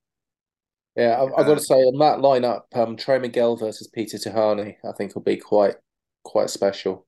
[0.98, 4.76] Yeah, I've, I've got to say on that lineup, um, Trey Miguel versus Peter Tihanyi,
[4.84, 5.76] I think will be quite
[6.24, 7.06] quite special.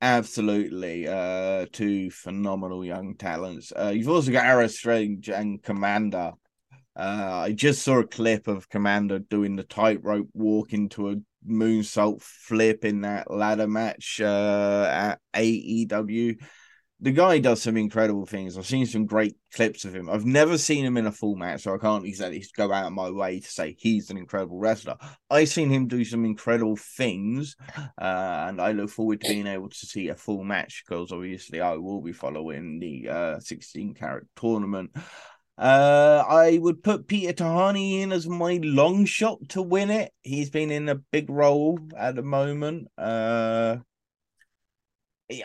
[0.00, 3.72] Absolutely, uh, two phenomenal young talents.
[3.76, 6.34] Uh, you've also got Arrow Strange and Komander.
[6.96, 11.16] Uh, I just saw a clip of Komander doing the tightrope walk into a
[11.48, 16.40] moonsault flip in that ladder match uh, at AEW
[17.00, 18.58] the guy does some incredible things.
[18.58, 20.10] I've seen some great clips of him.
[20.10, 22.92] I've never seen him in a full match, so I can't exactly go out of
[22.92, 24.96] my way to say he's an incredible wrestler.
[25.30, 29.68] I've seen him do some incredible things, uh, and I look forward to being able
[29.68, 34.26] to see a full match because obviously I will be following the uh, 16 carat
[34.34, 34.90] tournament.
[35.56, 40.12] Uh, I would put Peter Tihanyi in as my long shot to win it.
[40.22, 42.88] He's been in a big role at the moment.
[42.96, 43.78] Uh,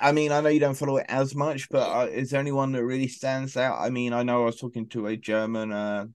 [0.02, 2.72] I mean, I know you don't follow it as much, but uh, is there anyone
[2.72, 3.80] that really stands out?
[3.80, 5.74] I mean, I know I was talking to a German.
[5.74, 6.06] Uh,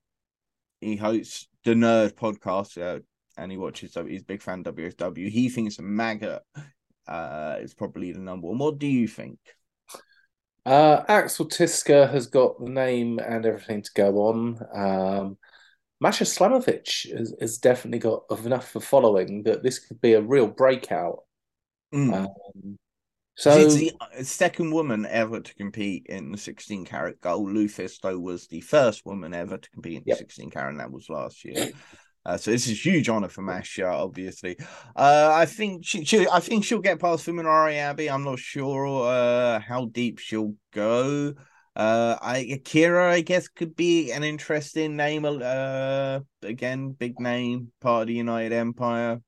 [0.81, 3.01] he hosts the Nerd podcast, uh,
[3.37, 3.95] and he watches.
[3.95, 5.29] He's a big fan of WXW.
[5.29, 6.43] He thinks Maggot
[7.07, 8.59] uh, is probably the number one.
[8.59, 9.39] What do you think?
[10.65, 14.61] Uh, Axel Tischer has got the name and everything to go on.
[14.75, 15.39] Um,
[16.01, 20.47] Masha Slamovich has, has definitely got enough of following that this could be a real
[20.47, 21.25] breakout.
[21.93, 22.15] Mm.
[22.15, 22.79] Um,
[23.39, 27.49] so She's the uh, second woman ever to compete in the 16 carat gold.
[27.51, 30.19] Lufisto was the first woman ever to compete in the yep.
[30.19, 31.71] 16 carat, and that was last year.
[32.27, 34.59] Uh, so this is huge honor for Masha, obviously.
[34.95, 38.11] Uh, I think she, she, I think she'll get past Fuminori Abe.
[38.11, 41.35] I'm not sure uh, how deep she'll go.
[41.77, 45.25] Uh, I Akira, I guess, could be an interesting name.
[45.25, 49.21] Uh, again, big name, part of the United Empire.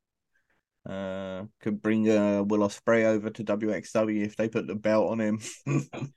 [0.89, 5.21] Uh, could bring uh, Will Ospreay over to WXW if they put the belt on
[5.21, 5.41] him.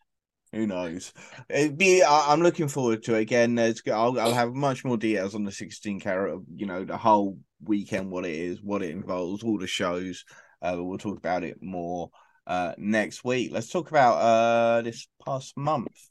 [0.54, 1.14] Who knows?
[1.50, 2.04] It'd be.
[2.04, 3.56] I, am looking forward to it again.
[3.56, 3.82] There's.
[3.88, 6.40] I'll, I'll have much more details on the 16 carat.
[6.56, 10.26] You know, the whole weekend, what it is, what it involves, all the shows.
[10.62, 12.10] Uh, we'll talk about it more
[12.46, 13.52] uh next week.
[13.52, 16.10] Let's talk about uh this past month.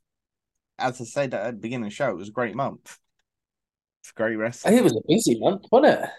[0.78, 2.98] As I said at the beginning of the show, it was a great month.
[4.02, 4.76] It's Great wrestling.
[4.76, 6.10] It was a busy month, wasn't it?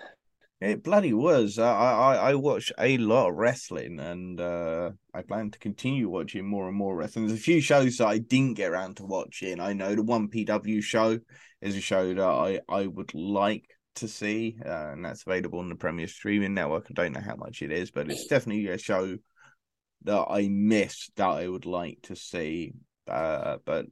[0.64, 1.60] It bloody was.
[1.60, 6.48] I I I watch a lot of wrestling, and uh, I plan to continue watching
[6.48, 7.28] more and more wrestling.
[7.28, 9.60] There's a few shows that I didn't get around to watching.
[9.60, 11.20] I know the 1PW show
[11.60, 15.68] is a show that I I would like to see, uh, and that's available on
[15.68, 16.88] the Premier Streaming Network.
[16.90, 19.18] I don't know how much it is, but it's definitely a show
[20.04, 22.72] that I missed that I would like to see.
[23.06, 23.88] Uh, but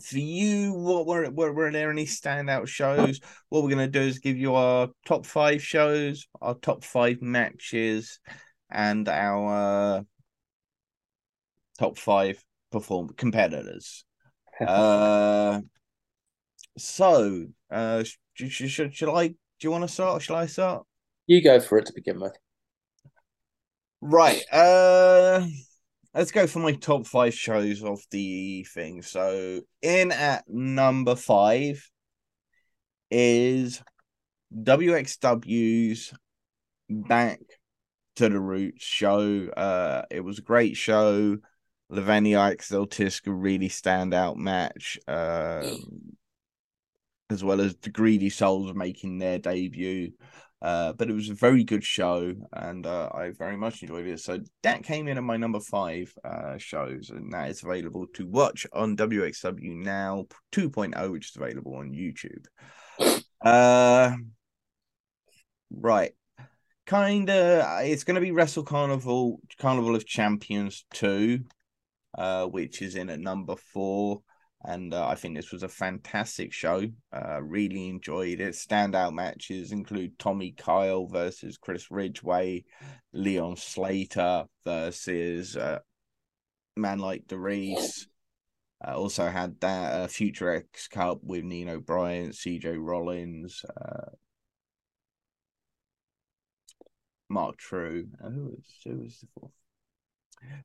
[0.00, 3.20] for you, what were, were were there any standout shows?
[3.48, 8.20] What we're gonna do is give you our top five shows, our top five matches,
[8.70, 10.02] and our uh,
[11.78, 14.04] top five perform competitors.
[14.60, 15.60] uh,
[16.76, 19.28] so, uh, should, should, should I?
[19.28, 20.16] Do you want to start?
[20.16, 20.84] Or shall I start?
[21.26, 22.36] You go for it to begin with.
[24.00, 24.42] Right.
[24.50, 25.46] Uh
[26.14, 29.02] let's go for my top five shows of the thing.
[29.02, 31.88] So in at number five
[33.10, 33.82] is
[34.54, 36.12] WXW's
[36.88, 37.40] Back
[38.16, 39.48] to the Roots show.
[39.48, 41.38] Uh, it was a great show.
[41.90, 44.98] Lavenia Axel Tischer really standout match.
[45.06, 46.16] Um,
[47.30, 50.12] as well as the Greedy Souls making their debut.
[50.62, 54.20] Uh, but it was a very good show, and uh, I very much enjoyed it.
[54.20, 58.26] So that came in at my number five uh, shows, and that is available to
[58.26, 62.44] watch on WXW Now 2.0, which is available on YouTube.
[63.42, 64.16] Uh,
[65.70, 66.12] right,
[66.84, 67.84] kind of.
[67.86, 71.40] It's going to be Wrestle Carnival, Carnival of Champions 2,
[72.18, 74.20] uh, which is in at number four
[74.64, 76.84] and uh, I think this was a fantastic show.
[77.12, 78.54] Uh, really enjoyed it.
[78.54, 82.64] Standout matches include Tommy Kyle versus Chris Ridgeway,
[83.12, 85.78] Leon Slater versus uh,
[86.76, 88.06] man like DeReiss.
[88.86, 94.10] Uh, also had that uh, Future X Cup with Nino Bryant, CJ Rollins, uh,
[97.28, 98.08] Mark Trew.
[98.22, 99.52] Who was who was the fourth?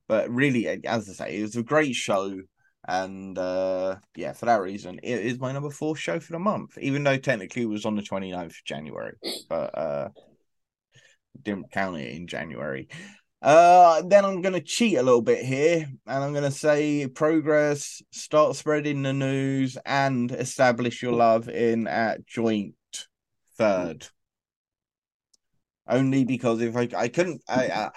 [0.07, 2.39] But really, as I say, it was a great show.
[2.87, 6.77] And uh, yeah, for that reason, it is my number four show for the month,
[6.79, 9.15] even though technically it was on the 29th of January,
[9.49, 10.09] but uh,
[11.41, 12.87] didn't count it in January.
[13.41, 17.07] Uh, then I'm going to cheat a little bit here, and I'm going to say
[17.07, 22.75] progress, start spreading the news, and establish your love in at joint
[23.57, 24.07] third.
[25.87, 27.91] Only because if I I couldn't I, I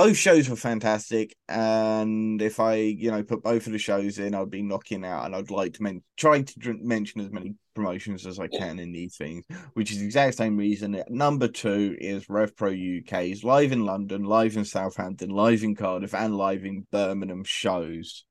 [0.00, 4.34] both shows were fantastic, and if I, you know, put both of the shows in,
[4.34, 8.24] I'd be knocking out, and I'd like to men- try to mention as many promotions
[8.24, 9.44] as I can in these things,
[9.74, 11.02] which is the exact same reason.
[11.10, 16.34] Number two is RevPro UK's live in London, live in Southampton, live in Cardiff, and
[16.34, 18.24] live in Birmingham shows.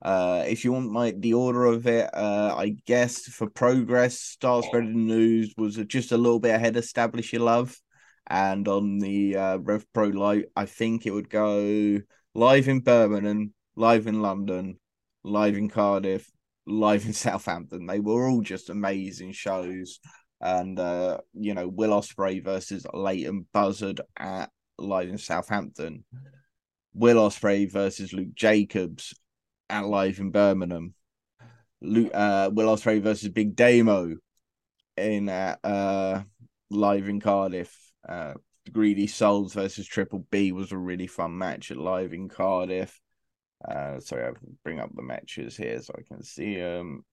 [0.00, 4.64] Uh, if you want my the order of it, uh, I guess for progress, start
[4.64, 6.78] spreading news was just a little bit ahead.
[6.78, 7.78] Establish your love
[8.32, 12.00] and on the uh, Rev Pro Live, I think it would go
[12.34, 14.78] live in Birmingham, live in London,
[15.22, 16.30] live in Cardiff,
[16.66, 17.86] live in Southampton.
[17.86, 20.00] They were all just amazing shows.
[20.40, 26.04] And uh, you know, Will Ospreay versus Leyton Buzzard at live in Southampton.
[26.94, 29.12] Will Ospreay versus Luke Jacobs
[29.68, 30.94] at live in Birmingham.
[31.82, 34.16] Luke, uh, Will Ospreay versus Big Damo
[34.96, 36.22] in at uh,
[36.70, 38.34] live in Cardiff uh,
[38.70, 43.00] Greedy Souls versus Triple B was a really fun match at live in Cardiff.
[43.66, 44.34] Uh, sorry, I'll
[44.64, 47.04] bring up the matches here so I can see them.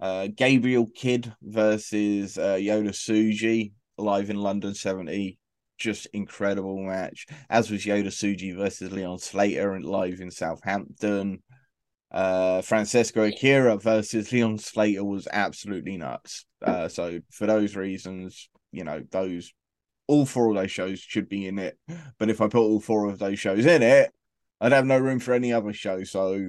[0.00, 5.38] Uh, Gabriel Kidd versus uh, Yota Tsuji live in London 70.
[5.78, 7.26] Just incredible match.
[7.48, 11.42] As was Yota Tsuji versus Leon Slater and live in Southampton.
[12.14, 16.46] Uh, Francesco Akira versus Leon Slater was absolutely nuts.
[16.64, 19.52] Uh, so for those reasons, you know, those
[20.06, 21.76] all four of those shows should be in it.
[22.18, 24.12] But if I put all four of those shows in it,
[24.60, 26.04] I'd have no room for any other show.
[26.04, 26.46] So,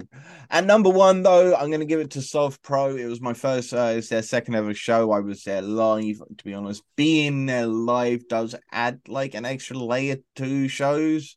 [0.51, 2.95] and number one though, I'm going to give it to Soft Pro.
[2.95, 5.11] It was my first, uh, it's their second ever show.
[5.11, 6.19] I was there live.
[6.37, 11.35] To be honest, being there live does add like an extra layer to shows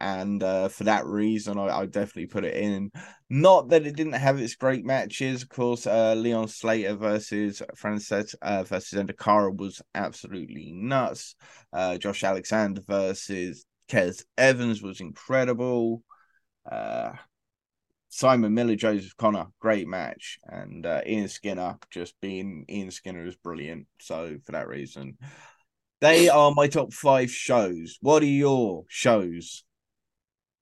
[0.00, 2.90] and uh, for that reason, I, I definitely put it in.
[3.30, 5.42] Not that it didn't have its great matches.
[5.42, 11.36] Of course, uh, Leon Slater versus Frances uh, versus Ender Kara was absolutely nuts.
[11.72, 16.02] Uh, Josh Alexander versus Kez Evans was incredible.
[16.70, 17.12] Uh,
[18.08, 23.34] Simon Miller, Joseph Connor, great match, and uh, Ian Skinner just being Ian Skinner is
[23.34, 23.88] brilliant.
[24.00, 25.18] So for that reason,
[26.00, 27.98] they are my top five shows.
[28.00, 29.64] What are your shows?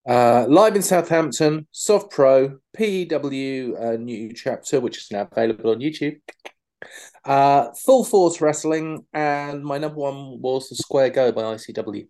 [0.04, 5.78] Uh, live in Southampton, Soft Pro, PEW uh, new chapter, which is now available on
[5.78, 6.16] YouTube.
[7.24, 12.08] Uh, Full Force Wrestling, and my number one was The Square Go by ICW.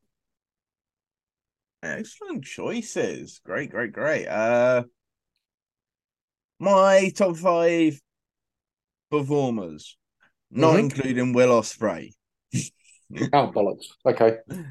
[1.82, 3.40] Excellent choices.
[3.44, 4.26] Great, great, great.
[4.26, 4.84] Uh,
[6.58, 8.00] my top five
[9.10, 9.98] performers,
[10.50, 10.78] not mm-hmm.
[10.78, 12.12] including Will Ospreay.
[13.32, 13.86] Oh bollocks!
[14.06, 14.38] Okay.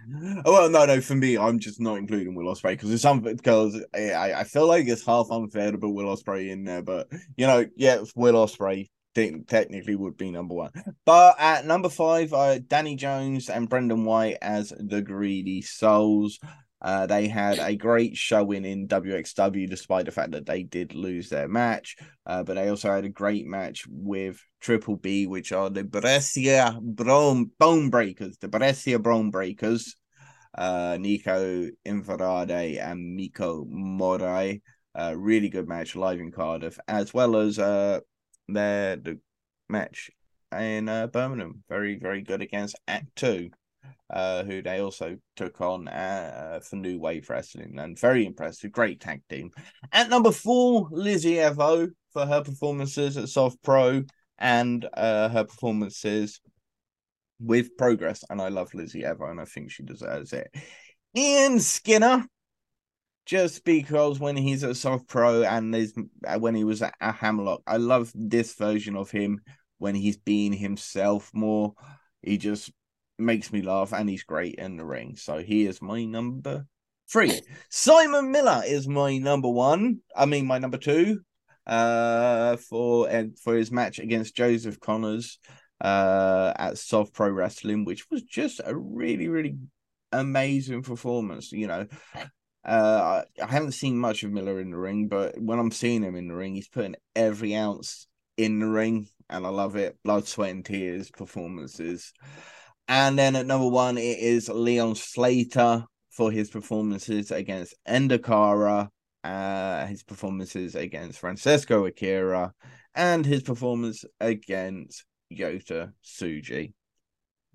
[0.43, 1.01] Oh, well, no, no.
[1.01, 4.67] For me, I'm just not including Will Ospreay because it's something because I, I feel
[4.67, 8.33] like it's half unfair to put Will Ospreay in there, but you know, yeah, Will
[8.33, 10.71] Ospreay technically would be number one.
[11.05, 16.39] But at number five, uh, Danny Jones and Brendan White as the Greedy Souls.
[16.81, 21.29] Uh, they had a great showing in WXW, despite the fact that they did lose
[21.29, 21.95] their match.
[22.25, 26.77] Uh, but they also had a great match with Triple B, which are the Brescia
[26.81, 29.95] Bone, Breakers, the Brescia Bone Breakers,
[30.57, 34.63] uh, Nico Inverardi and Mirko Mori.
[34.93, 37.99] Uh, really good match live in Cardiff, as well as uh,
[38.47, 39.19] their the
[39.69, 40.09] match
[40.51, 41.63] in uh, Birmingham.
[41.69, 43.51] Very, very good against Act Two
[44.09, 48.99] uh, who they also took on uh, for New Wave Wrestling, and very impressive, great
[48.99, 49.51] tag team.
[49.91, 54.03] At number four, Lizzie Evo for her performances at Soft Pro
[54.37, 56.41] and uh, her performances
[57.39, 60.53] with Progress, and I love Lizzie Evo, and I think she deserves it.
[61.15, 62.25] Ian Skinner,
[63.25, 65.93] just because when he's at Soft Pro and there's
[66.27, 69.41] uh, when he was at Hamlock, I love this version of him
[69.77, 71.73] when he's being himself more.
[72.21, 72.71] He just
[73.21, 75.15] makes me laugh, and he's great in the ring.
[75.15, 76.65] So he is my number
[77.11, 77.41] three.
[77.69, 79.99] Simon Miller is my number one.
[80.15, 81.21] I mean, my number two.
[81.67, 85.37] Uh, for and for his match against Joseph Conners,
[85.81, 89.57] uh, at Soft Pro Wrestling, which was just a really, really
[90.11, 91.51] amazing performance.
[91.51, 91.87] You know,
[92.65, 96.03] uh, I, I haven't seen much of Miller in the ring, but when I'm seeing
[96.03, 98.07] him in the ring, he's putting every ounce
[98.37, 99.97] in the ring, and I love it.
[100.03, 102.13] Blood, sweat, and tears performances.
[102.91, 108.89] And then at number one, it is Leon Slater for his performances against Ender Kara,
[109.23, 112.53] uh, his performances against Francesco Akira,
[112.93, 116.73] and his performance against Yota Tsuji.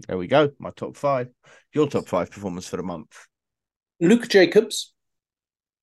[0.08, 0.52] There we go.
[0.58, 1.28] My top five.
[1.74, 3.14] Your top five performance for the month.
[4.00, 4.94] Luke Jacobs,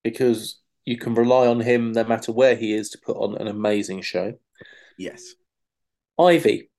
[0.03, 3.47] because you can rely on him no matter where he is to put on an
[3.47, 4.33] amazing show.
[4.97, 5.35] Yes.
[6.19, 6.71] Ivy.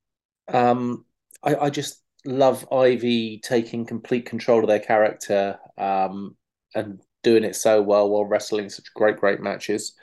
[0.53, 1.05] Um,
[1.41, 6.37] I, I just love Ivy taking complete control of their character um,
[6.75, 9.95] and doing it so well while wrestling such great, great matches.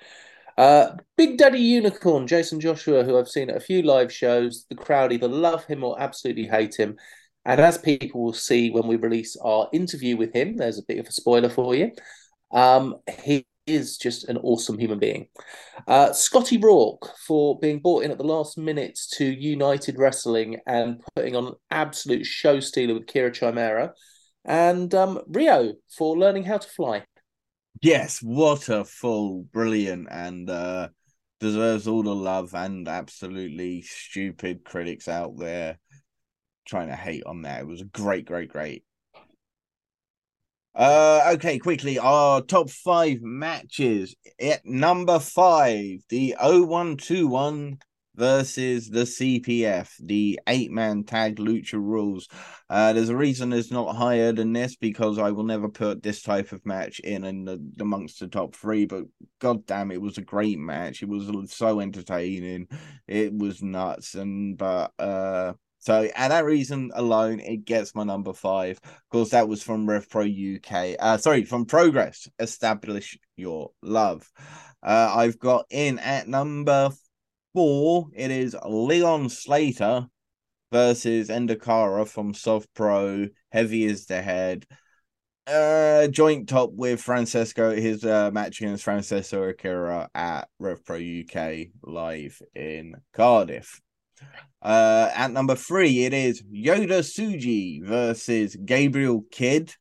[0.58, 4.66] Uh, Big Daddy Unicorn, Jason Joshua, who I've seen at a few live shows.
[4.70, 6.98] The crowd either love him or absolutely hate him.
[7.46, 11.00] And as people will see when we release our interview with him, there's a bit
[11.00, 11.92] of a spoiler for you.
[12.52, 15.28] Um, he is just an awesome human being.
[15.88, 21.02] Uh, Scotty Rourke for being brought in at the last minute to United Wrestling and
[21.16, 23.94] putting on an absolute show stealer with Kira Chimera.
[24.44, 27.06] And um, Rhio for learning how to fly.
[27.82, 30.90] Yes, what a full, brilliant, and uh,
[31.40, 35.80] deserves all the love and absolutely stupid critics out there
[36.66, 37.62] trying to hate on that.
[37.62, 38.84] It was a great, great, great.
[40.74, 44.16] Uh, okay, quickly, our top five matches.
[44.40, 47.78] At number five, the 0121
[48.16, 52.28] versus the CPF, the eight man tag lucha rules.
[52.70, 56.22] Uh, there's a reason it's not higher than this because I will never put this
[56.22, 58.86] type of match in and amongst the top three.
[58.86, 59.06] But
[59.40, 61.02] god damn, it was a great match.
[61.02, 62.68] It was so entertaining.
[63.08, 64.16] It was nuts.
[64.16, 68.80] And but uh, so, and that reason alone, it gets my number five.
[68.84, 70.96] Of course, that was from Rev Pro UK.
[71.00, 72.28] Uh, sorry, from Progress.
[72.38, 74.32] Establish your love.
[74.84, 76.92] Uh, I've got in at number
[77.54, 80.06] four, it is Leon Slater
[80.72, 83.28] versus Ender Kara from Soft Pro.
[83.52, 84.68] Heavy is the head.
[85.48, 91.70] Uh, joint top with Francesco, his uh, match against Francesco Akira at Rev Pro UK
[91.82, 93.82] live in Cardiff.
[94.62, 99.74] Uh, at number three, it is Yota Tsuji versus Gabriel Kidd.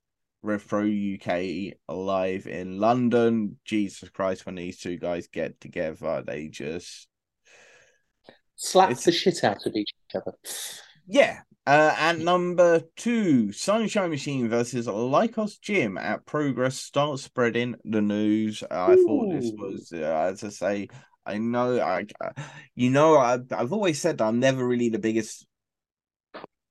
[0.43, 3.59] Rev Pro UK live in London.
[3.64, 7.09] Jesus Christ, when these two guys get together, they just
[8.57, 9.05] slap it's...
[9.05, 10.32] the shit out of each other.
[11.07, 11.41] Yeah.
[11.66, 16.78] Uh, at number two, Sunshine Machine versus Lykos Gym at Progress.
[16.78, 18.64] Start spreading the news.
[18.70, 20.88] I thought this was, uh, as I say,
[21.31, 22.07] I know, I,
[22.74, 25.47] you know, I've, I've always said that I'm never really the biggest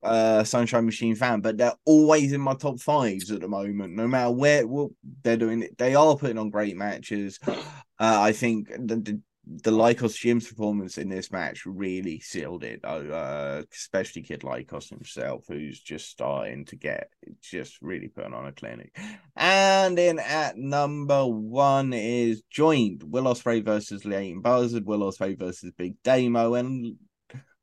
[0.01, 3.95] uh Sunshine Machine fan, but they're always in my top fives at the moment.
[3.95, 4.91] No matter where what
[5.23, 7.39] they're doing, it, they are putting on great matches.
[7.47, 7.53] Uh,
[7.99, 9.21] I think the, the
[9.51, 15.45] the Lykos Gym's performance in this match really sealed it, uh, especially Kid Lykos himself,
[15.47, 17.09] who's just starting to get
[17.41, 18.95] just really putting on a clinic.
[19.35, 25.71] And then at number one is joint Will Ospreay versus Leyton Buzzard, Will Ospreay versus
[25.75, 26.97] Big Damo, and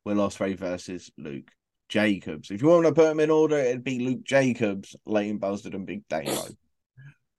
[0.04, 1.52] Will Ospreay versus Luke
[1.88, 2.50] Jacobs.
[2.50, 5.86] If you want to put them in order, it'd be Luke Jacobs, Leyton Buzzard, and
[5.86, 6.48] Big Damo.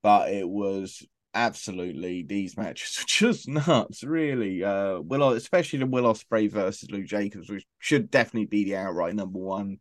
[0.02, 4.64] but it was absolutely these matches are just nuts, really.
[4.64, 9.16] Uh, Will especially the Will Ospreay versus Luke Jacobs, which should definitely be the outright
[9.16, 9.78] number one,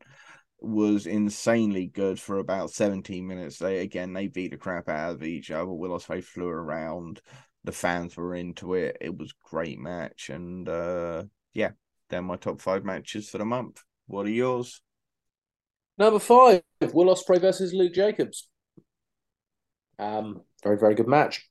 [0.60, 3.58] was insanely good for about 17 minutes.
[3.58, 5.72] They again they beat the crap out of each other.
[5.72, 7.20] Will Ospreay flew around.
[7.64, 8.96] The fans were into it.
[9.00, 11.70] It was great match, and uh, yeah,
[12.08, 13.82] they're my top five matches for the month.
[14.06, 14.80] What are yours?
[15.98, 18.48] Number five, Will Ospreay versus Luke Jacobs.
[19.98, 21.48] Um, very, very good match.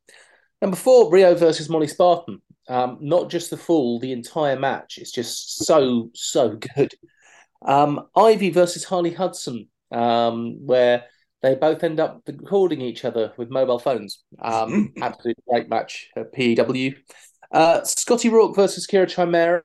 [0.62, 2.42] Number four, Rhio versus Molly Spartan.
[2.68, 4.98] Um, not just the full, the entire match.
[4.98, 6.94] It's just so, so good.
[7.66, 11.06] Um, Ivy versus Harley Hudson, um, where
[11.42, 14.24] they both end up recording each other with mobile phones.
[14.42, 16.96] Um, absolute great match at PEW.
[17.52, 19.62] Uh, Scotty Rourke versus Kira Chimera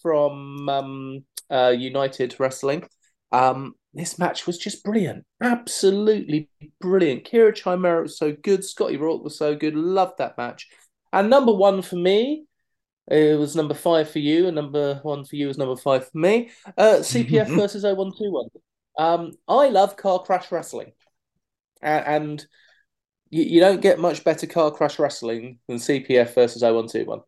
[0.00, 2.84] from um, uh, United Wrestling.
[3.32, 6.48] Um, this match was just brilliant, absolutely
[6.80, 7.24] brilliant.
[7.24, 9.74] Kira Chimera was so good, Scotty Rourke was so good.
[9.74, 10.68] Loved that match.
[11.12, 12.44] And number one for me,
[13.08, 16.18] it was number five for you, and number one for you was number five for
[16.18, 16.50] me.
[16.78, 18.46] Uh, CPF versus 0121.
[18.96, 20.92] Um, I love car crash wrestling,
[21.82, 22.44] and
[23.30, 27.22] you, you don't get much better car crash wrestling than CPF versus 0121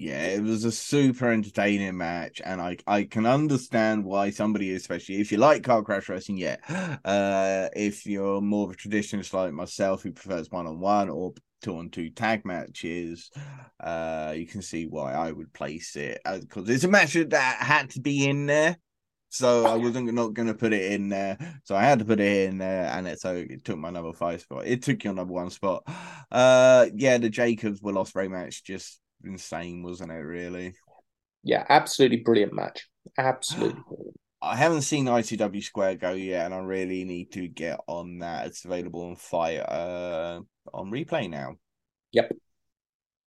[0.00, 5.20] yeah, it was a super entertaining match, and I I can understand why somebody, especially
[5.20, 6.56] if you like car crash racing, yeah.
[7.04, 11.32] Uh, if you're more of a traditionalist like myself who prefers one on one or
[11.60, 13.30] two on two tag matches,
[13.80, 17.90] uh, you can see why I would place it because it's a match that had
[17.90, 18.78] to be in there.
[19.28, 21.36] So I wasn't not going to put it in there.
[21.64, 24.12] So I had to put it in there, and it so it took my number
[24.12, 24.66] five spot.
[24.66, 25.82] It took your number one spot.
[26.30, 30.16] Uh, yeah, the Jacobs Will Ospreay match just insane, wasn't it?
[30.16, 30.74] Really?
[31.42, 32.88] Yeah, absolutely brilliant match.
[33.18, 33.82] Absolutely.
[34.42, 38.46] I haven't seen ICW Square go yet, and I really need to get on that.
[38.46, 40.40] It's available on Fite uh,
[40.72, 41.56] on replay now.
[42.12, 42.32] Yep.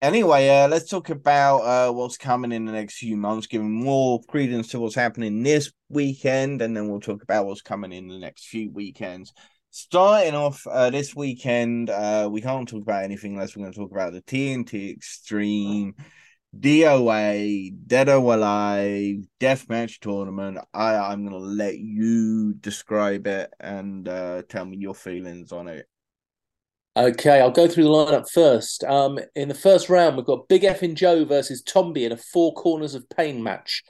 [0.02, 4.22] Anyway, uh, let's talk about uh, what's coming in the next few months, giving more
[4.30, 8.18] credence to what's happening this weekend, and then we'll talk about what's coming in the
[8.18, 9.34] next few weekends.
[9.74, 13.80] Starting off uh, this weekend, uh, we can't talk about anything unless we're going to
[13.80, 15.96] talk about the TNT Extreme
[16.60, 20.58] DOA Dead or Alive Deathmatch Tournament.
[20.74, 25.70] I I'm going to let you describe it and uh, tell me your feelings on
[25.70, 25.88] it.
[26.98, 28.84] Okay, I'll go through the lineup first.
[28.84, 32.54] Um, in the first round, we've got Big F'n Joe versus Tombi in a four
[32.56, 33.82] corners of pain match.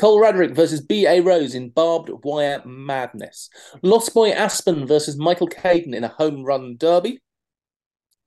[0.00, 1.20] Cole Radrick versus B.A.
[1.20, 3.50] Rose in barbed wire madness.
[3.82, 7.20] Lost Boy Aspen versus Michael Caden in a home run derby.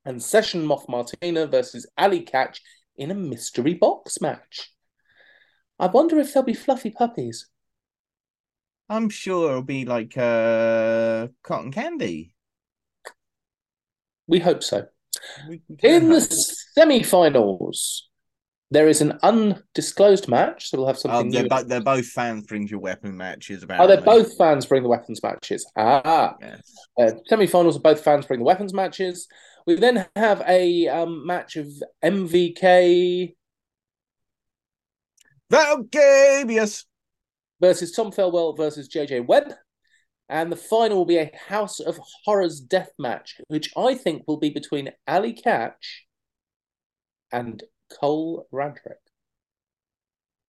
[0.04, 2.62] And Session Moth Martina versus Ali Catch
[2.96, 4.70] in a mystery box match.
[5.80, 7.48] I wonder if there'll be fluffy puppies.
[8.88, 12.36] I'm sure it'll be like uh, cotton candy.
[14.28, 14.86] We hope so.
[15.48, 18.08] We, In the semi-finals,
[18.70, 21.28] there is an undisclosed match, so we'll have something.
[21.28, 23.62] Oh, they're, bo- they're, both fans bring your weapon matches.
[23.62, 25.70] About oh, they're both fans bring the weapons matches.
[25.76, 26.72] Ah, yes.
[26.98, 29.28] uh, semi-finals are both fans bring the weapons matches.
[29.66, 31.68] We then have a um, match of
[32.02, 33.34] MVK.
[35.52, 36.84] Valgabius
[37.60, 39.54] versus Tom Felwell versus JJ Webb.
[40.28, 44.38] And the final will be a House of Horrors death match, which I think will
[44.38, 46.06] be between Ali Catch
[47.30, 47.62] and
[47.98, 49.00] Cole Radrick.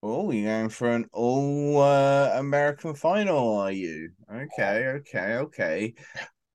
[0.01, 4.11] Oh, you're going for an all uh, American final, are you?
[4.31, 5.93] Okay, okay, okay.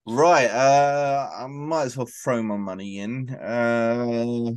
[0.06, 3.30] Right, uh I might as well throw my money in.
[3.30, 4.52] Uh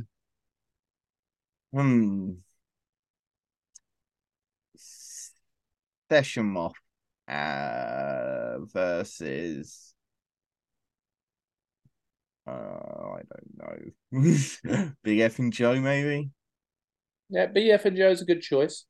[1.72, 2.34] hmm.
[6.10, 6.74] Session Moth
[7.28, 9.93] uh, versus
[12.46, 14.88] uh, I don't know.
[15.02, 16.30] Big F'n Joe, maybe.
[17.30, 18.84] Yeah, BF and Joe's a good choice.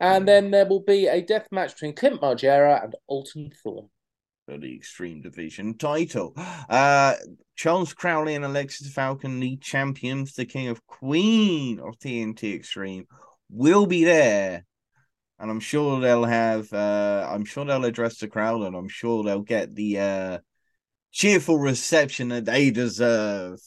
[0.00, 3.88] And then there will be a death match between Clint Margera and Alton Thorn.
[4.46, 6.34] For the Extreme Division title.
[6.36, 7.14] Uh
[7.54, 13.06] Charles Crowley and Alexis Falcon, the champions, the King of Queen of TNT Extreme,
[13.50, 14.64] will be there
[15.42, 16.72] and I'm sure they'll have.
[16.72, 20.38] Uh, I'm sure they'll address the crowd, and I'm sure they'll get the uh,
[21.12, 23.60] cheerful reception that they deserve.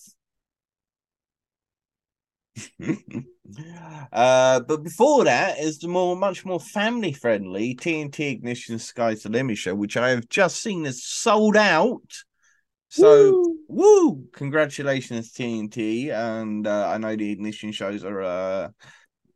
[4.12, 9.30] uh, but before that is the more, much more family friendly TNT Ignition Sky's the
[9.30, 12.24] Limit show, which I have just seen is sold out.
[12.89, 13.58] So, woo!
[13.68, 14.28] woo!
[14.34, 16.12] Congratulations, TNT.
[16.12, 18.70] And uh, I know the Ignition shows are uh,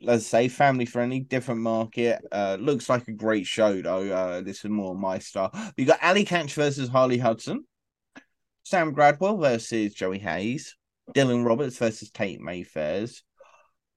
[0.01, 2.21] let's say family friendly, different market.
[2.31, 4.09] Uh, looks like a great show though.
[4.11, 5.51] Uh, this is more my style.
[5.77, 7.65] You got Ali Catch versus Harley Hudson,
[8.69, 10.75] Sam Gradwell versus Joey Hayes,
[11.15, 13.23] Dylan Roberts versus Tate Mayfairs.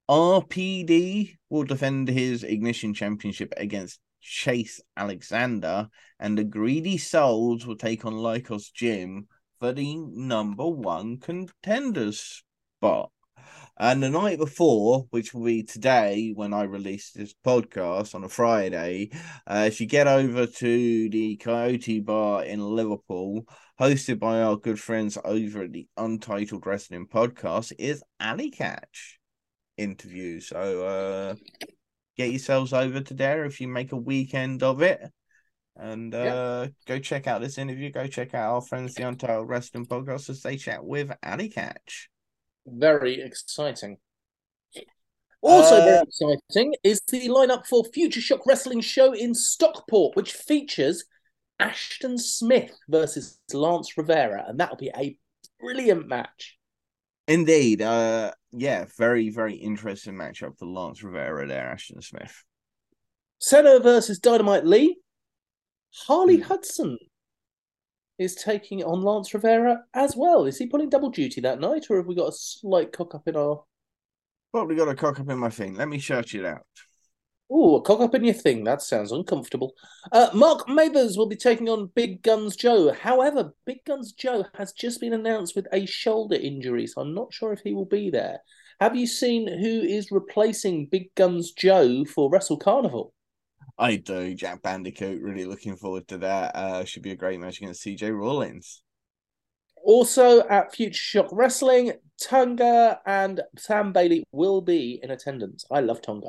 [0.09, 8.07] RPD will defend his Ignition Championship against Chase Alexander, and the Greedy Souls will take
[8.07, 9.29] on Lykos Gym
[9.61, 12.43] for the number one contenders
[12.79, 13.13] spot.
[13.83, 18.29] And the night before, which will be today when I release this podcast on a
[18.29, 19.11] Friday,
[19.45, 23.43] uh, if you get over to the Coyote Bar in Liverpool,
[23.81, 29.19] hosted by our good friends over at the Untitled Wrestling Podcast, is Ali Catch
[29.77, 30.39] interview.
[30.39, 31.35] So uh,
[32.17, 35.01] get yourselves over to there if you make a weekend of it.
[35.75, 37.91] And uh, go check out this interview.
[37.91, 42.12] Go check out our friends, the Untitled Wrestling Podcast, as they chat with Ali Catch
[42.67, 43.99] very exciting.
[45.41, 45.85] Also, uh,
[46.21, 51.05] very exciting is the lineup for Future Shock Wrestling Show in Stockport, which features
[51.59, 55.17] Ashton Smith versus Lance Rivera, and that'll be a
[55.61, 56.59] brilliant match.
[57.27, 62.45] Indeed, uh, yeah, very very interesting matchup for Lance Rivera there, Ashton Smith.
[63.39, 64.99] Senna versus Dynamite Lee.
[65.93, 66.43] Harley mm.
[66.43, 66.99] Hudson
[68.23, 70.47] is taking on Lance Rivera as well.
[70.47, 73.27] Is he pulling double duty that night, or have we got a slight cock up
[73.29, 73.65] in our?
[74.53, 75.75] Probably got a cock up in my thing.
[75.75, 76.67] Let me search it out.
[77.51, 78.65] Oh, a cock up in your thing.
[78.65, 79.75] That sounds uncomfortable.
[80.11, 82.93] Uh, Mark Mathers will be taking on Big Guns Joe.
[82.93, 87.33] However, Big Guns Joe has just been announced with a shoulder injury, so I'm not
[87.35, 88.39] sure if he will be there.
[88.81, 93.13] Have you seen who is replacing Big Guns Joe for Wrestle Carnival?
[93.83, 94.33] I do.
[94.35, 95.21] Jack Bandicoot.
[95.21, 96.55] Really looking forward to that.
[96.55, 98.81] Uh, should be a great match against CJ Rollins.
[99.83, 105.65] Also at Future Shock Wrestling, Tonga and Sam Bailey will be in attendance.
[105.69, 106.29] I love Tonga.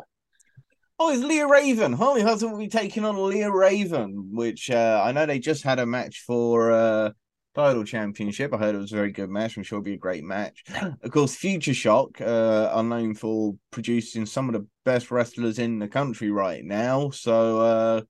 [0.97, 1.93] Oh, it's Leah Raven.
[1.93, 5.77] Harley Hudson will be taking on Leah Raven, which uh, I know they just had
[5.77, 7.11] a match for uh,
[7.53, 8.53] title championship.
[8.53, 9.57] I heard it was a very good match.
[9.57, 10.63] I'm sure it'll be a great match.
[11.01, 15.79] Of course, Future Shock uh, are known for producing some of the best wrestlers in
[15.79, 17.09] the country right now.
[17.11, 18.01] So uh,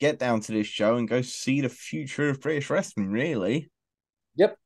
[0.00, 3.70] get down to this show and go see the future of British wrestling, really.
[4.36, 4.56] Yep.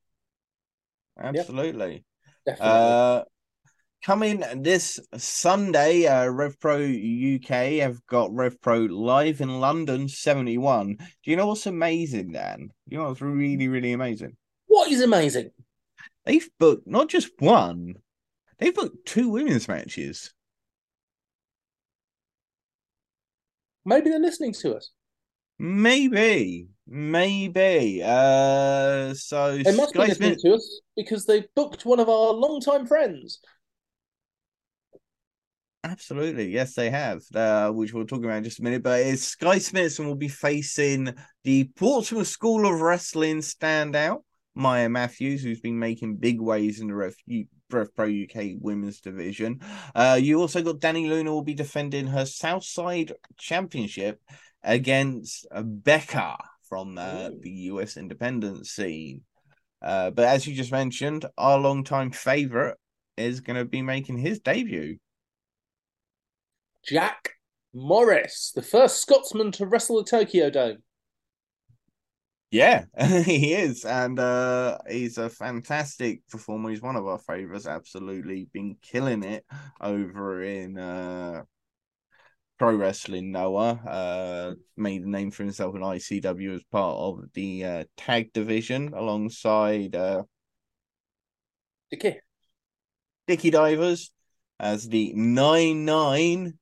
[1.18, 2.04] Absolutely.
[2.46, 2.58] Yep.
[2.60, 3.22] Uh,
[4.04, 10.96] coming this Sunday, uh, RevPro UK have got RevPro live in London 71.
[10.96, 12.68] Do you know what's amazing, Dan?
[12.86, 14.36] You know what's really, really amazing?
[14.66, 15.50] What is amazing?
[16.26, 17.94] They've booked not just one,
[18.58, 20.34] they've booked two women's matches.
[23.86, 24.90] Maybe they're listening to us.
[25.58, 28.02] Maybe, maybe.
[28.04, 30.42] Uh, so they must Sky be listening Smith...
[30.42, 33.40] to us because they booked one of our longtime friends.
[35.84, 37.20] Absolutely, yes, they have.
[37.34, 38.82] Uh, which we'll talk about in just a minute.
[38.82, 41.14] But it's Sky Smithson will be facing
[41.44, 44.20] the Portsmouth School of Wrestling standout
[44.54, 47.14] Maya Matthews, who's been making big waves in the Rev
[47.94, 49.60] Pro UK Women's Division.
[49.94, 54.20] Uh, you also got Dani Luna will be defending her Southside Championship
[54.62, 59.20] against Becca from uh, the US independent scene.
[59.82, 62.78] Uh, but as you just mentioned, our longtime favorite
[63.18, 64.96] is going to be making his debut.
[66.86, 67.30] Jack
[67.72, 70.78] Morris, the first Scotsman to wrestle the Tokyo Dome.
[72.50, 72.84] Yeah,
[73.24, 76.70] he is, and uh, he's a fantastic performer.
[76.70, 77.66] He's one of our favorites.
[77.66, 79.44] Absolutely, been killing it
[79.80, 81.42] over in uh,
[82.58, 83.32] pro wrestling.
[83.32, 88.32] Noah uh, made a name for himself in ICW as part of the uh, tag
[88.32, 90.22] division alongside uh,
[91.90, 92.20] Dicky
[93.26, 94.12] Dicky Divers
[94.60, 96.58] as the nine nine.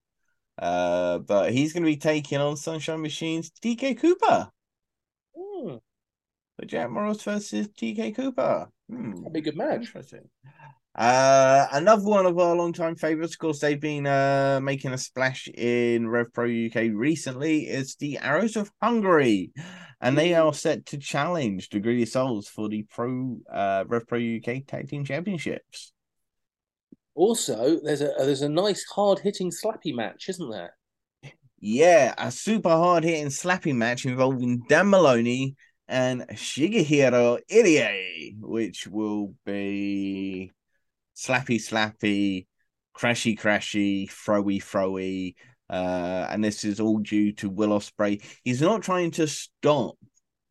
[0.59, 4.51] Uh, but he's going to be taking on Sunshine Machines TK Cooper.
[5.37, 5.77] Hmm.
[6.61, 8.69] So Jack Morris versus TK Cooper.
[8.91, 9.13] Hmm.
[9.17, 9.81] That'd be a good match.
[9.81, 10.29] Interesting.
[10.95, 15.49] Uh, another one of our long-time favorites, of course, they've been uh making a splash
[15.49, 17.63] in Rev Pro UK recently.
[17.63, 19.53] It's the Arrows of Hungary,
[20.03, 24.19] and they are set to challenge the Greedy Souls for the Pro uh Rev Pro
[24.19, 25.93] UK Tag Team Championships.
[27.15, 30.75] Also, there's a there's a nice hard-hitting slappy match, isn't there?
[31.61, 35.55] Yeah, a super hard-hitting slappy match involving Dan Maloney
[35.89, 40.51] and Shigehiro Irie, which will be
[41.15, 42.47] slappy slappy,
[42.97, 45.35] crashy crashy, throwy throwy.
[45.69, 48.23] Uh, and this is all due to Will Ospreay.
[48.43, 49.97] He's not trying to stop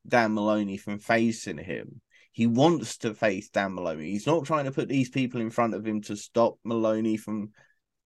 [0.08, 2.02] Dan Maloney from facing him.
[2.32, 4.12] He wants to face Dan Maloney.
[4.12, 7.52] He's not trying to put these people in front of him to stop Maloney from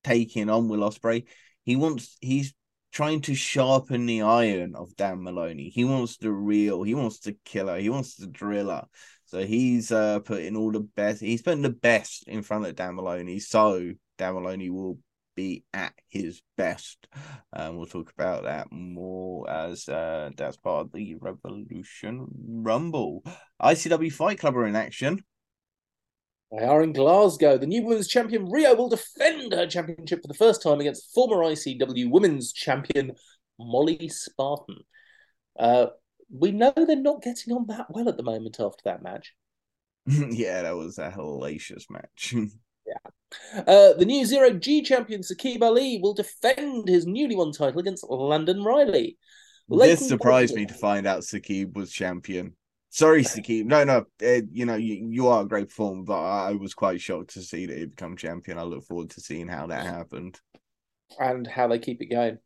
[0.03, 1.26] taking on Will Ospreay.
[1.63, 2.53] He wants he's
[2.91, 5.69] trying to sharpen the iron of Dan Maloney.
[5.69, 8.84] He wants the real, he wants the killer, he wants the driller.
[9.26, 11.21] So he's uh, putting all the best.
[11.21, 13.39] He's putting the best in front of Dan Maloney.
[13.39, 14.97] So Dan Maloney will
[15.36, 17.07] be at his best.
[17.53, 23.23] Um, we'll talk about that more as uh, that's part of the Revolution Rumble.
[23.61, 25.23] ICW Fight Club are in action.
[26.51, 27.57] They are in Glasgow.
[27.57, 31.38] The new women's champion Rhio will defend her championship for the first time against former
[31.38, 33.13] ICW women's champion
[33.59, 34.77] Molly Spartan.
[35.57, 35.88] Uh,
[36.29, 39.33] we know they're not getting on that well at the moment after that match.
[40.05, 42.36] yeah, that was a hellacious match.
[43.55, 48.05] Uh, the new Zero G champion Saqib Ali will defend his newly won title against
[48.09, 49.17] Landon Riley.
[49.67, 52.53] Leighton this surprised me to find out Saqib was champion.
[52.89, 53.65] Sorry, Saqib.
[53.65, 54.05] No, no.
[54.23, 57.33] Uh, you know, you, you are a great performer, but I, I was quite shocked
[57.33, 58.57] to see that he become champion.
[58.57, 60.39] I look forward to seeing how that happened
[61.19, 62.38] and how they keep it going.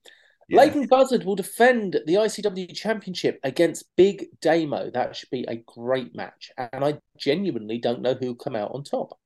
[0.48, 0.62] Yeah.
[0.62, 4.90] Leyton Buzzard will defend the ICW Championship against Big Damo.
[4.90, 6.52] That should be a great match.
[6.58, 9.20] And I genuinely don't know who'll come out on top.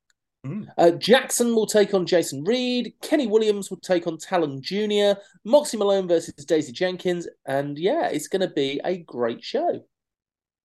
[0.45, 0.67] Mm.
[0.77, 2.93] Uh, Jackson will take on Jason Reed.
[3.01, 5.19] Kenny Williams will take on Talon Jr.
[5.45, 7.27] Moxie Malone versus Daisy Jenkins.
[7.45, 9.85] And yeah, it's going to be a great show.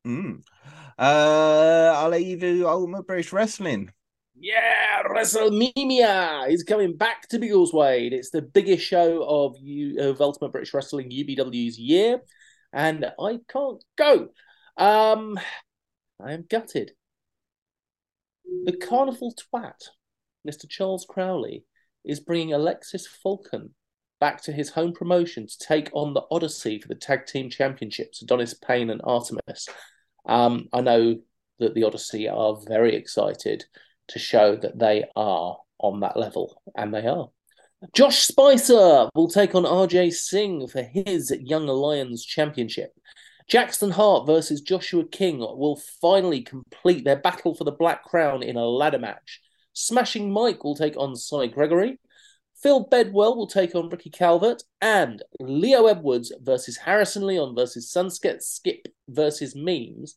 [0.06, 0.42] Mm.
[0.98, 3.92] Uh, I'll let you do Ultimate British Wrestling.
[4.40, 8.12] Yeah, WrestleMania is coming back to Biggleswade.
[8.12, 12.20] It's the biggest show of you of Ultimate British Wrestling UBW's year,
[12.72, 14.28] and I can't go.
[14.76, 15.40] Um,
[16.24, 16.92] I am gutted.
[18.64, 19.88] The carnival twat,
[20.46, 20.68] Mr.
[20.68, 21.64] Charles Crowley,
[22.04, 23.74] is bringing Alexis Falcon
[24.20, 28.22] back to his home promotion to take on the Odyssey for the tag team championships,
[28.22, 29.68] Adonis Payne and Artemis.
[30.26, 31.18] Um, I know
[31.58, 33.64] that the Odyssey are very excited
[34.08, 37.28] to show that they are on that level, and they are.
[37.94, 42.90] Josh Spicer will take on RJ Singh for his Young Lions Championship.
[43.48, 48.56] Jackson Hart versus Joshua King will finally complete their battle for the Black Crown in
[48.56, 49.40] a ladder match.
[49.72, 51.98] Smashing Mike will take on Cy Gregory.
[52.62, 54.62] Phil Bedwell will take on Ricky Calvert.
[54.82, 60.16] And Leo Edwards versus Harrison Leon versus Sunset Skip versus Memes.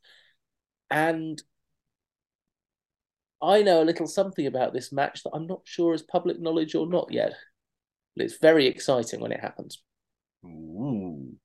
[0.89, 1.41] And
[3.41, 6.75] I know a little something about this match that I'm not sure is public knowledge
[6.75, 7.33] or not yet.
[8.17, 9.81] But it's very exciting when it happens.
[10.45, 11.37] Ooh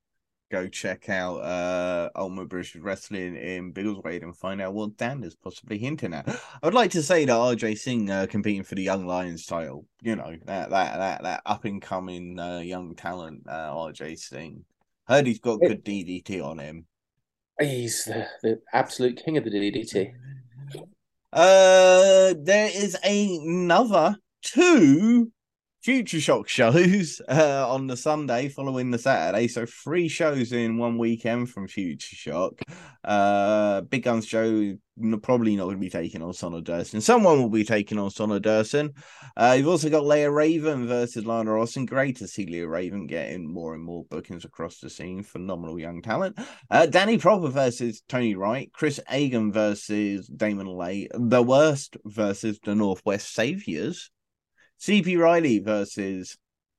[0.50, 5.34] go check out uh Ultimate British Wrestling in Biggleswade and find out what Dan is
[5.34, 6.28] possibly hinting at.
[6.62, 9.86] I would like to say that RJ Singh uh, competing for the Young Lions title,
[10.02, 14.64] you know, that that that that up and coming uh, young talent, uh, RJ Singh.
[15.06, 16.86] Heard he's got good DDT on him.
[17.60, 20.12] He's the, the absolute king of the DDT.
[21.32, 25.30] Uh, there is another two
[25.86, 29.46] Future Shock shows uh, on the Sunday following the Saturday.
[29.46, 32.54] So three shows in one weekend from Future Shock.
[33.04, 34.76] Uh, Big Guns show
[35.22, 37.00] probably not going to be taking on Sonny Durson.
[37.00, 38.96] Someone will be taking on Sonny Durson.
[39.36, 41.86] Uh, you've also got Leah Raven versus Lana Austin.
[41.86, 45.22] Great to see Leah Raven getting more and more bookings across the scene.
[45.22, 46.36] Phenomenal young talent.
[46.68, 48.72] Uh, Danny Proper versus Tony Wright.
[48.72, 51.06] Chris Agan versus Damon Lay.
[51.14, 54.10] The Worst versus the Northwest Saviors.
[54.80, 56.36] CP Riley versus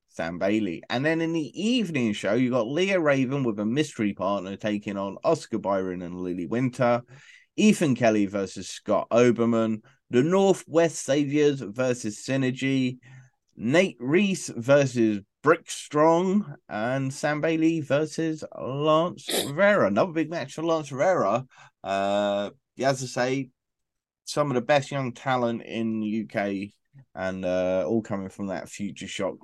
[0.10, 0.82] Sam Bailey.
[0.89, 4.98] And then in the evening show, you got Leah Raven with a mystery partner taking
[4.98, 7.04] on Oscar Byron and Lily Winter.
[7.56, 9.82] Ethan Kelly versus Scott Oberman.
[10.10, 12.98] The Northwest Saviors versus Synergy.
[13.56, 16.56] Nate Reese versus Brick Strong.
[16.68, 19.88] And Sam Bailey versus Lance Rivera.
[19.88, 21.45] Another big match for Lance Rivera.
[21.84, 23.50] Uh, as I say,
[24.26, 26.72] some of the best young talent in the UK
[27.16, 29.36] and uh, all coming from that future shock.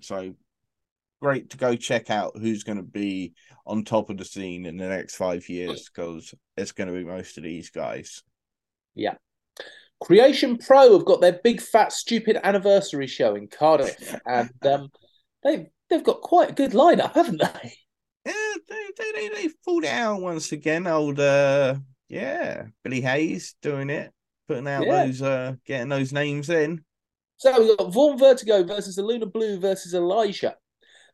[0.00, 0.34] So
[1.20, 3.34] great to go check out who's going to be
[3.66, 7.04] on top of the scene in the next five years because it's going to be
[7.04, 8.22] most of these guys.
[8.94, 9.14] Yeah.
[10.00, 14.90] Creation Pro have got their big fat stupid anniversary show in Cardiff, and um,
[15.42, 17.72] they've they've got quite a good lineup, haven't they?
[18.24, 20.86] Yeah, they they they, they pulled it out once again.
[20.86, 21.76] Old uh,
[22.08, 24.12] yeah, Billy Hayes doing it,
[24.46, 25.06] putting out yeah.
[25.06, 26.84] those uh, getting those names in.
[27.38, 30.56] So we've got Vaughn Vertigo versus the Lunar Blue versus Elijah.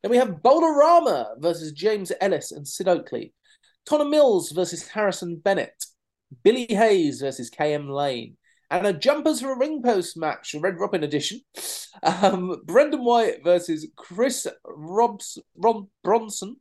[0.03, 3.33] Then we have Boulderama versus James Ellis and Sid Oakley.
[3.87, 5.85] Connor Mills versus Harrison Bennett.
[6.43, 8.37] Billy Hayes versus KM Lane.
[8.71, 11.41] And a jumpers for a ring post match, Red Robin edition.
[12.03, 16.57] Um, Brendan White versus Chris Robs, Rob Bronson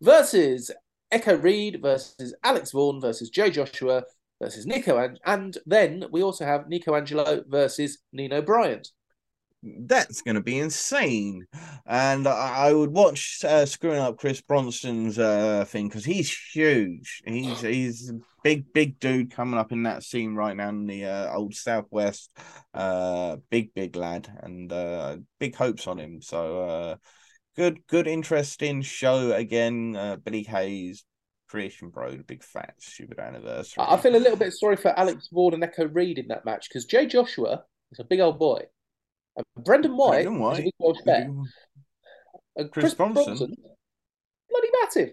[0.00, 0.70] versus
[1.10, 4.04] Echo Reed versus Alex Vaughan versus Joe Joshua
[4.40, 8.88] versus Nico, and, and then we also have Nico Angelo versus Nino Bryant.
[9.62, 11.44] That's going to be insane,
[11.84, 17.20] and I, I would watch uh, screwing up Chris Bronson's uh, thing because he's huge.
[17.26, 21.04] He's he's a big big dude coming up in that scene right now in the
[21.04, 22.30] uh, old Southwest.
[22.72, 26.22] Uh, big big lad, and uh, big hopes on him.
[26.22, 26.96] So uh,
[27.54, 29.92] good good interesting show again.
[30.24, 31.04] Billy Hayes,
[31.50, 33.84] Creation Pro, the big fat stupid anniversary.
[33.84, 36.68] I feel a little bit sorry for Alex Ward and Echo Reed in that match
[36.68, 38.62] because Jay Joshua is a big old boy.
[39.36, 41.26] And Brendan White, Brendan White is a big old fat.
[42.56, 43.56] And Chris, Chris Bronson, Bronson,
[44.48, 45.10] bloody massive.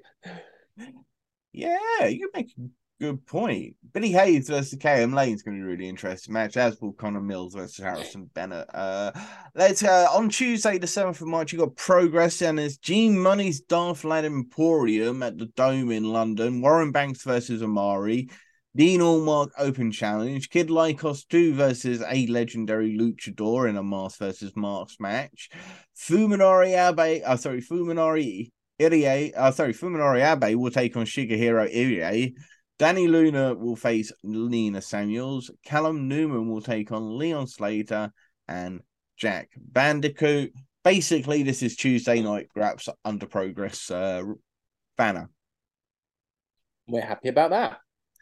[1.53, 2.53] Yeah, you make
[2.99, 3.75] Good point.
[3.93, 6.93] Billy Hayes versus KM Lane is going to be a really interesting match, as will
[6.93, 8.67] Connor Mills versus Harrison Bennett.
[8.73, 9.11] Uh,
[9.53, 13.61] let's uh, on Tuesday, the 7th of March, you got Progress and it's Gene Munny's
[13.61, 16.59] Darth Lad Emporium at the Dome in London.
[16.59, 18.29] Warren Banks versus Amari.
[18.75, 20.49] Dean Allmark Open Challenge.
[20.49, 25.49] Kid Lykos 2 versus a legendary luchador in a Mask versus Mask match.
[25.95, 32.33] Fuminori Abe, uh, sorry, Fuminori Irie, uh, sorry, Fuminori Abe will take on Shigehiro Irie.
[32.80, 35.49] Dani Luna will face Nina Samuels.
[35.65, 38.11] Callum Newman will take on Leon Slater
[38.47, 38.82] and
[39.17, 40.53] Jack Bandicoot.
[40.84, 44.21] Basically, this is Tuesday night Graps under progress uh,
[44.95, 45.30] banner.
[46.88, 47.80] We're happy about that.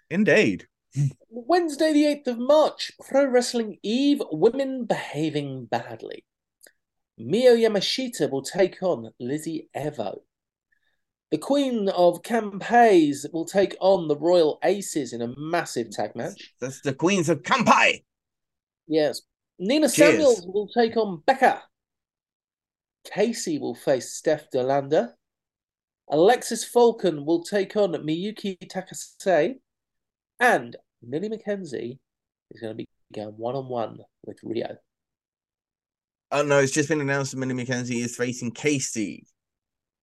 [0.10, 0.66] Indeed.
[1.30, 6.24] Wednesday, the 8th of March, Pro Wrestling Eve, women behaving badly.
[7.18, 10.20] Mio Yamashita will take on Lizzie Evo.
[11.32, 16.54] The Queen of Campays will take on the Royal Aces in a massive tag match.
[16.62, 18.04] That's the Queens of Kampai.
[18.88, 19.22] Yes.
[19.58, 20.12] Nina Cheers.
[20.12, 21.64] Samuels will take on Becca.
[23.12, 25.16] Casey will face Steph De Lander.
[26.10, 29.56] Alexis Falcon will take on Miyuki Takase.
[30.40, 31.98] And Millie McKenzie
[32.52, 34.76] is going to be going one on one with Rhio.
[36.32, 39.26] Oh no, it's just been announced that Millie McKenzie is facing Casey.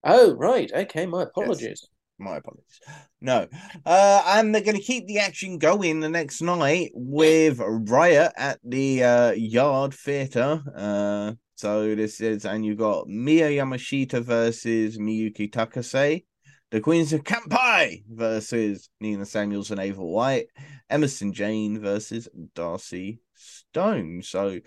[0.04, 0.70] Oh, right.
[0.72, 1.62] Okay, my apologies.
[1.62, 1.86] Yes.
[2.18, 2.80] My apologies.
[3.20, 3.48] No.
[3.84, 8.58] Uh, and they're going to keep the action going the next night with Riot at
[8.64, 10.62] the uh, Yard Theatre.
[10.76, 16.24] Uh, so this is, and you've got Miyu Yamashita versus Miyuki Takase.
[16.70, 20.46] The Queens of Kampai versus Nina Samuels and Ava White.
[20.88, 24.22] Emerson Jane versus Darcy Stone.
[24.22, 24.58] So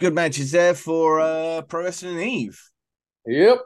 [0.00, 2.60] good matches there for uh, Pro Wrestling Eve.
[3.26, 3.58] Yep.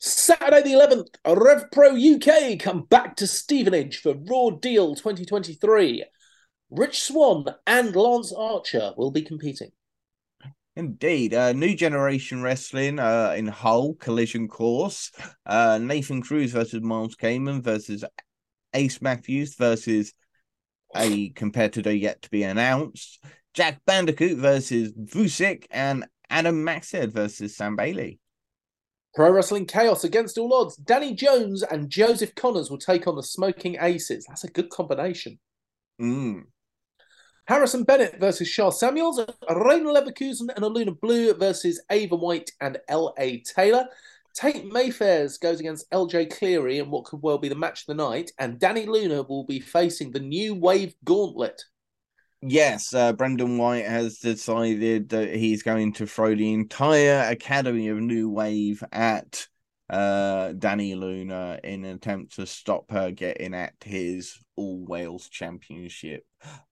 [0.00, 6.04] Saturday the 11th, Rev Pro UK come back to Stevenage for Raw Deal 2023.
[6.70, 9.70] Rich Swann and Lance Archer will be competing.
[10.76, 15.10] Indeed, uh, New Generation Wrestling uh, in Hull Collision Course.
[15.44, 18.04] Uh, Nathan Cruz versus Miles Kamen versus
[18.74, 20.14] Ace Matthews versus
[20.94, 23.24] a competitor yet to be announced.
[23.54, 28.20] Jack Bandicoot versus Vusic and Adam Maxted versus Sam Bailey.
[29.18, 30.76] Pro Wrestling Chaos against all odds.
[30.76, 34.24] Danny Jones and Joseph Conners will take on the Smoking Aces.
[34.28, 35.40] That's a good combination.
[36.00, 36.44] Mm.
[37.48, 39.18] Harrison Bennett versus Charles Samuels.
[39.50, 43.40] Rain Leverkusen and Aluna Blue versus Ava White and L.A.
[43.40, 43.88] Taylor.
[44.36, 47.94] Tate Mayfairs goes against LJ Cleary in what could well be the match of the
[47.94, 48.30] night.
[48.38, 51.60] And Dani Luna will be facing the New Wave Gauntlet.
[52.40, 57.98] Yes, uh, Brendan White has decided that he's going to throw the entire Academy of
[57.98, 59.48] New Wave at
[59.90, 66.24] uh, Dani Luna in an attempt to stop her getting at his All Wales Championship.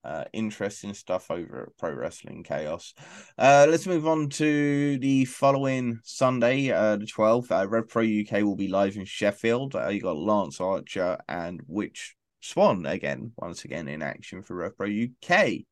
[0.05, 2.95] Uh, interesting stuff over at Pro Wrestling Chaos.
[3.37, 7.51] Uh, let's move on to the following Sunday, uh, the 12th.
[7.51, 9.75] Uh, Rev Pro UK will be live in Sheffield.
[9.75, 15.11] Uh, you got Lance Archer and Rich Swann again, once again in action for RevPro
[15.11, 15.65] UK.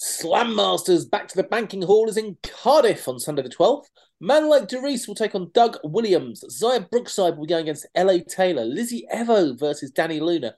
[0.00, 3.86] Slam Masters back to the banking hall is in Cardiff on Sunday the 12th.
[4.20, 6.44] Man like Doris will take on Doug Williams.
[6.48, 8.64] Xia Brookside will be going against LA Taylor.
[8.64, 10.54] Lizzie Evo versus Dani Luna.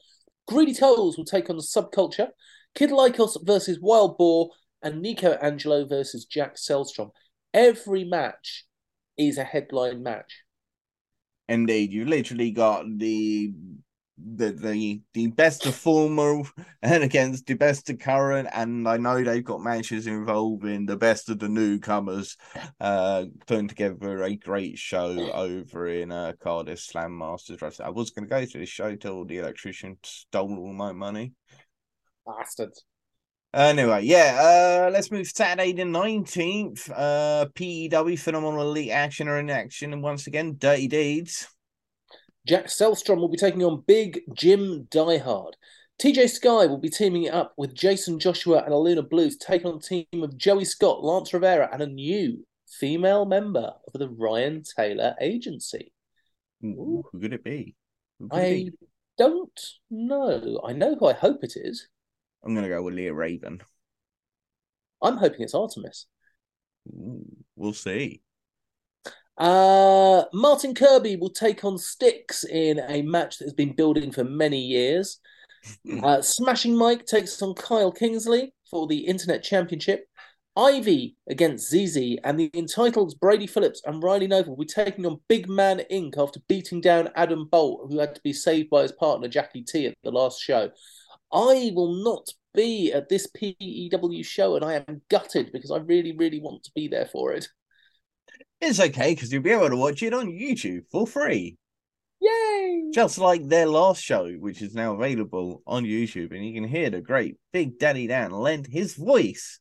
[0.46, 2.28] Greedy Souls will take on Subculture.
[2.74, 4.50] Kid Lykos versus Wild Boar.
[4.82, 7.10] And Nico Angelo versus Jack Selstrom.
[7.52, 8.66] Every match
[9.16, 10.42] is a headline match.
[11.48, 13.52] Indeed, you've literally got the
[14.36, 16.42] the the the best of former
[16.82, 21.28] and against the best of current, and I know they've got matches involving the best
[21.28, 22.36] of the newcomers,
[22.80, 27.88] uh, putting together a great show over in uh, Cardiff Slam Masters Wrestling.
[27.88, 31.32] I was going to go to this show till the electrician stole all my money.
[32.26, 32.84] Bastards.
[33.52, 36.88] Anyway, yeah, uh, let's move Saturday the 19th.
[36.94, 41.48] Uh, PEW Phenomenal Elite Action are in action, and once again, Dirty Deeds.
[42.46, 45.52] Jack Selstrom will be taking on Big Jim Diehard.
[46.00, 49.76] TJ Sky will be teaming it up with Jason Joshua and Aluna Blues, taking on
[49.76, 54.62] a team of Joey Scott, Lance Rivera, and a new female member of the Ryan
[54.62, 55.92] Taylor Agency.
[56.62, 57.74] Hmm, Ooh, who could it be?
[58.18, 58.72] Could I it be?
[59.18, 59.60] don't
[59.90, 60.60] know.
[60.64, 61.88] I know who I hope it is.
[62.42, 63.60] I'm going to go with Leah Raven.
[65.02, 66.06] I'm hoping it's Artemis.
[66.88, 67.24] Ooh,
[67.56, 68.22] we'll see.
[69.40, 74.22] Uh, Martin Kirby will take on Sticks in a match that has been building for
[74.22, 75.18] many years.
[76.02, 80.04] Uh, Smashing Mike takes on Kyle Kingsley for the Internet Championship.
[80.56, 85.20] Ivy against ZZ and the entitled Brady Phillips and Riley Nova will be taking on
[85.26, 86.18] Big Man Inc.
[86.18, 89.86] after beating down Adam Bolt, who had to be saved by his partner Jackie T
[89.86, 90.70] at the last show.
[91.32, 96.14] I will not be at this PEW show and I am gutted because I really,
[96.14, 97.48] really want to be there for it.
[98.60, 101.56] It's okay because you'll be able to watch it on YouTube for free.
[102.20, 102.90] Yay!
[102.92, 106.90] Just like their last show, which is now available on YouTube, and you can hear
[106.90, 109.60] the great Big Daddy Dan lend his voice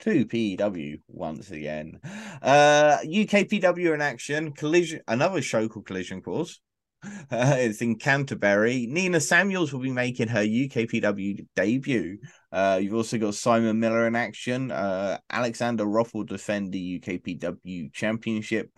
[0.00, 1.98] to PW once again.
[2.42, 6.60] Uh UKPW in action, collision another show called Collision Course.
[7.04, 8.86] Uh, it's in Canterbury.
[8.86, 12.18] Nina Samuels will be making her UKPW debut.
[12.50, 14.70] Uh, you've also got Simon Miller in action.
[14.70, 18.70] Uh, Alexander Roth will defend the UKPW championship.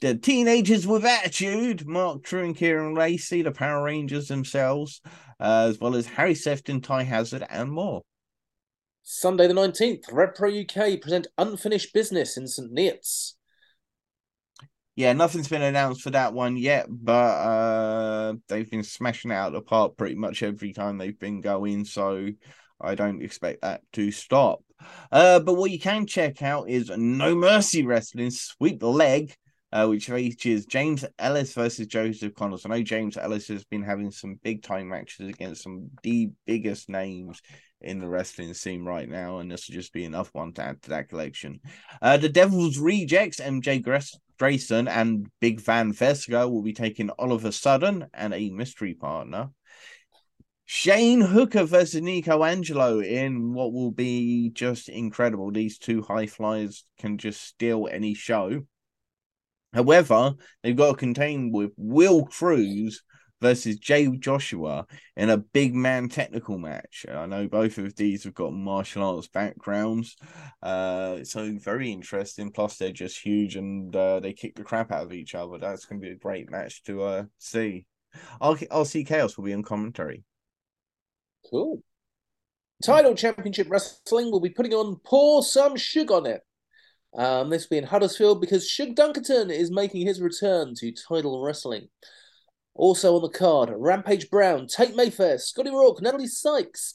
[0.00, 5.00] The Teenagers with Attitude, Mark Trew and Kieran Lacey, the Power Rangers themselves,
[5.40, 8.02] uh, as well as Harry Sefton, Ty Hazard, and more.
[9.02, 12.74] Sunday the 19th, Rev Pro UK present Unfinished Business in St.
[12.74, 13.35] Neots
[14.96, 19.48] yeah, nothing's been announced for that one yet, but uh, they've been smashing it out
[19.48, 21.84] of the park pretty much every time they've been going.
[21.84, 22.28] So
[22.80, 24.60] I don't expect that to stop.
[25.12, 29.34] Uh, but what you can check out is No Mercy Wrestling Sweep Leg,
[29.70, 32.64] uh, which features James Ellis versus Joseph Conners.
[32.64, 36.30] I know James Ellis has been having some big time matches against some of the
[36.46, 37.42] biggest names
[37.82, 40.80] in the wrestling scene right now, and this will just be enough one to add
[40.82, 41.60] to that collection.
[42.00, 47.52] Uh, the Devil's Rejects, MJ Gress Grayson and Big Van Vesga will be taking Oliver
[47.52, 49.50] Sudden and a mystery partner.
[50.64, 55.52] Shane Hooker versus Nico Angelo in what will be just incredible.
[55.52, 58.62] These two high flyers can just steal any show.
[59.72, 63.02] However, they've got to contain with Will Cruz
[63.40, 67.06] versus Jay Joshua in a big man technical match.
[67.08, 70.16] I know both of these have got martial arts backgrounds,
[70.62, 72.50] uh, so very interesting.
[72.50, 75.58] Plus, they're just huge and uh, they kick the crap out of each other.
[75.58, 77.86] That's going to be a great match to uh, see.
[78.40, 80.24] RC Chaos will be on commentary.
[81.50, 81.82] Cool.
[82.82, 86.42] Title Championship Wrestling will be putting on Pour Some Sugar on it.
[87.16, 91.42] Um, this will be in Huddersfield because Shug Dunkerton is making his return to title
[91.42, 91.88] wrestling.
[92.76, 96.92] Also on the card, Rampage Brown, Tate Mayfair, Scotty Rourke, Natalie Sykes,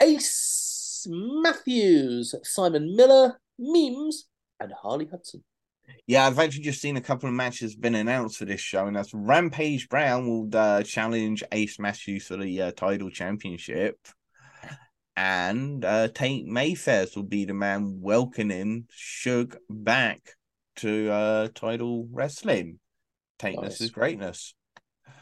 [0.00, 4.26] Ace Matthews, Simon Miller, Memes,
[4.60, 5.42] and Harley Hudson.
[6.06, 8.94] Yeah, I've actually just seen a couple of matches been announced for this show, and
[8.94, 13.96] that's Rampage Brown will uh, challenge Ace Matthews for the uh, title championship,
[15.16, 20.36] and uh, Tate Mayfair will be the man welcoming Shug back
[20.76, 22.78] to uh, title wrestling.
[23.38, 23.80] Tateness nice.
[23.80, 24.54] is greatness.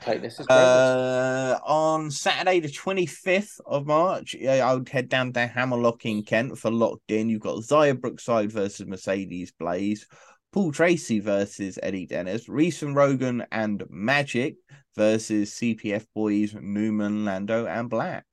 [0.01, 6.07] Tightness is uh, on Saturday, the 25th of March, I would head down to Hammerlock
[6.07, 7.29] in Kent for Locked In.
[7.29, 10.07] You've got Xia Brookside versus Mercedes Blaze,
[10.53, 14.57] Paul Tracy versus Eddie Dennis, Reese and Rogan and Magic
[14.97, 18.25] versus CPF Boys, Newman, Lando, and Black.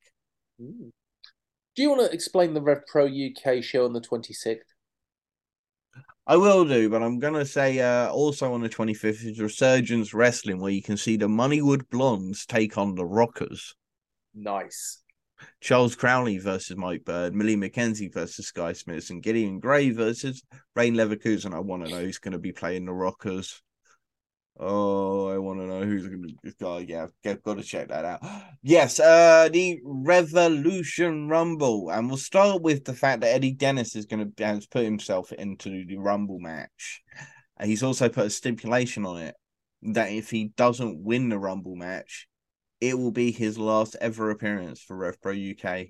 [0.58, 4.62] Do you want to explain the Rev Pro UK show on the 26th?
[6.30, 10.60] I will do, but I'm gonna say uh, also on the 25th is Resurgence Wrestling,
[10.60, 13.74] where you can see the Moneywood Blondes take on the Rockers.
[14.36, 15.02] Nice.
[15.62, 20.44] Charles Crowley versus Mike Bird, Millie McKenzie versus Sky Smith, and Gideon Gray versus
[20.76, 21.54] Rain Leverkusen.
[21.54, 23.62] I want to know who's going to be playing the Rockers.
[24.60, 26.66] Oh, I want to know who's going to.
[26.66, 28.22] Oh, yeah, I've got to check that out.
[28.64, 34.06] Yes, uh, the Revolution Rumble, and we'll start with the fact that Eddie Dennis is
[34.06, 37.02] going to has put himself into the Rumble match.
[37.64, 39.36] He's also put a stipulation on it
[39.84, 42.28] that if he doesn't win the Rumble match,
[42.82, 45.88] it will be his last ever appearance for RevPro UK.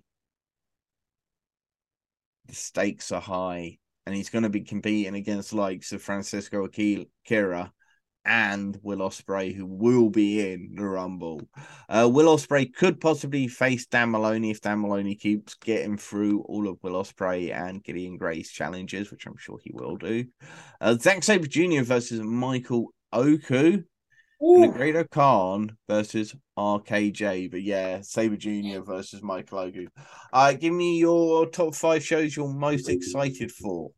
[2.46, 7.72] The stakes are high, and he's going to be competing against likes of Francisco Akira
[8.28, 11.42] and Will Ospreay, who will be in the Rumble.
[11.88, 16.68] Uh, Will Ospreay could possibly face Dan Moloney if Dan Moloney keeps getting through all
[16.68, 20.26] of Will Ospreay and Gideon Gray's challenges, which I'm sure he will do.
[20.82, 21.84] Uh, Zack Sabre Jr.
[21.84, 23.84] versus Michael Oku.
[24.44, 24.64] Ooh.
[24.64, 27.50] And Grado Khan versus RKJ.
[27.50, 28.82] But yeah, Sabre Jr.
[28.82, 29.88] versus Michael Oku.
[30.32, 33.92] Uh, give me your top five shows you're most excited for.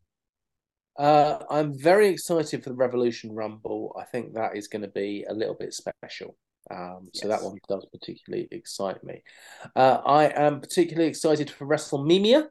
[1.00, 3.96] Uh, I'm very excited for the Revolution Rumble.
[3.98, 6.36] I think that is going to be a little bit special.
[6.70, 7.22] Um, yes.
[7.22, 9.22] So that one does particularly excite me.
[9.74, 12.48] Uh, I am particularly excited for WrestleMania.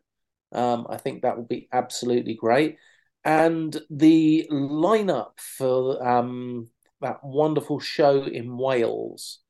[0.52, 2.78] Um, I think that will be absolutely great.
[3.24, 6.70] And the lineup for um,
[7.02, 9.42] that wonderful show in Wales,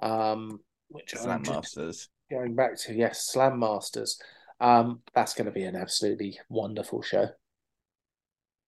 [0.00, 2.08] um, which Slam Masters.
[2.30, 4.20] Going back to yes, Slam Masters.
[4.60, 7.30] Um, that's going to be an absolutely wonderful show.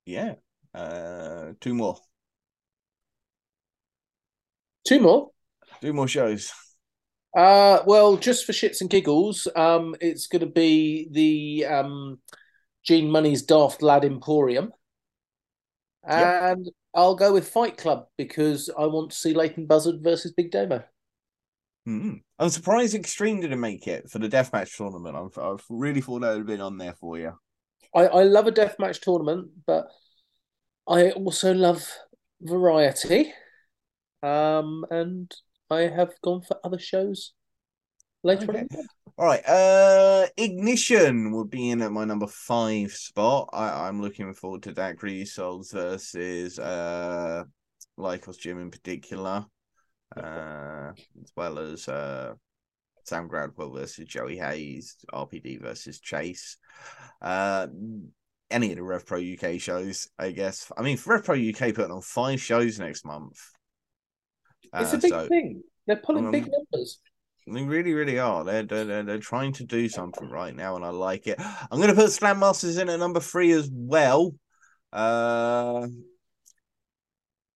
[0.09, 0.37] Yeah.
[0.75, 1.99] Uh, two more.
[4.87, 5.33] Two more.
[5.83, 6.51] Two more shows.
[7.37, 12.21] Uh, well, just for shits and giggles, um, it's going to be the um,
[12.83, 14.73] Gene Munny's Daft Lad Emporium,
[16.05, 16.75] and yep.
[16.95, 20.83] I'll go with Fight Club because I want to see Leyton Buzzard versus Big Damo.
[21.87, 22.15] Mm-hmm.
[22.39, 25.17] I'm surprised Extreme didn't make it for the deathmatch tournament.
[25.17, 27.35] I've, I've really thought that would have been on there for you.
[27.95, 29.89] I, I love a deathmatch tournament, but
[30.87, 31.91] I also love
[32.41, 33.33] variety.
[34.23, 35.33] Um, and
[35.71, 37.33] I have gone for other shows
[38.23, 38.61] later okay.
[38.61, 38.87] on.
[39.19, 39.45] All right.
[39.49, 43.49] Uh, Ignition will be in at my number five spot.
[43.53, 44.97] I, I'm looking forward to that.
[44.97, 47.45] Greedy Souls versus uh,
[47.99, 49.45] Lykos Gym in particular,
[50.17, 52.35] uh, as well as uh,
[53.09, 56.57] Sam Gradwell versus Joey Hayes, RPD versus Chase.
[57.23, 57.67] Uh,
[58.51, 60.71] any of the Rev Pro UK shows, I guess.
[60.77, 63.39] I mean, Rev Pro UK putting on five shows next month.
[64.75, 65.63] It's uh, a big so, thing.
[65.87, 66.99] They're pulling um, big numbers.
[67.47, 68.45] They really, really are.
[68.45, 71.41] They're, they're, they're trying to do something right now, and I like it.
[71.41, 74.35] I'm going to put Slam Masters in at number three as well.
[74.93, 75.87] Uh,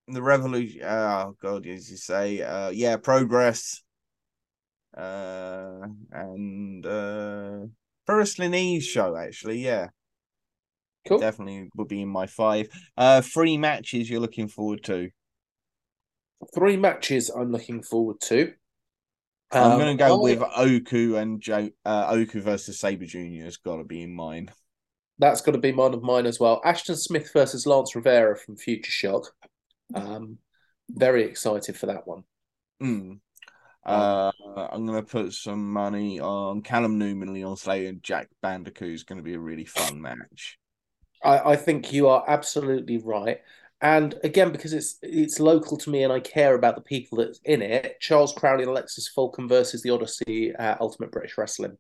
[0.09, 0.83] the Revolution.
[0.83, 2.41] Oh, God, as you say.
[2.41, 3.83] Uh, yeah, Progress
[4.97, 7.67] uh, and uh,
[8.07, 9.89] Pro Wrestling show, actually, yeah.
[11.07, 11.19] Cool.
[11.19, 12.69] Definitely would be in my five.
[12.97, 15.11] Uh, three matches you're looking forward to.
[16.55, 18.53] Three matches I'm looking forward to.
[19.51, 20.23] I'm going to go I...
[20.23, 21.71] with Oku and Joe.
[21.85, 24.51] Uh, Oku versus Sabre Junior has got to be in mine.
[25.19, 26.61] That's got to be one of mine as well.
[26.65, 29.33] Ashton Smith versus Lance Rivera from Future Shock.
[29.95, 30.39] Um,
[30.89, 32.25] very excited for that one.
[32.83, 33.21] Mm.
[33.85, 34.31] Uh,
[34.71, 38.93] I'm going to put some money on Callum Newman, Leon Slater, and Jack Bandicoot.
[38.93, 40.59] Is going to be a really fun match.
[41.25, 43.39] I, I think you are absolutely right.
[43.81, 47.41] And again, because it's it's local to me and I care about the people that's
[47.45, 51.77] in it, Charles Crowley and Alexis Falcon versus the Odyssey at Ultimate British Wrestling.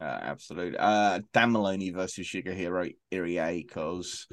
[0.00, 0.76] Uh, absolutely.
[0.76, 4.26] Uh, Dan Moloney versus Shigehiro Irie because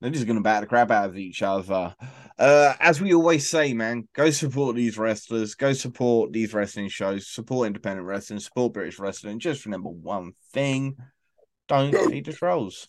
[0.00, 1.94] they're just going to bat the crap out of each other.
[2.38, 7.26] Uh, as we always say, man, go support these wrestlers, go support these wrestling shows,
[7.26, 9.40] support independent wrestling, support British wrestling.
[9.40, 10.96] Just remember one thing
[11.66, 12.88] don't feed the trolls.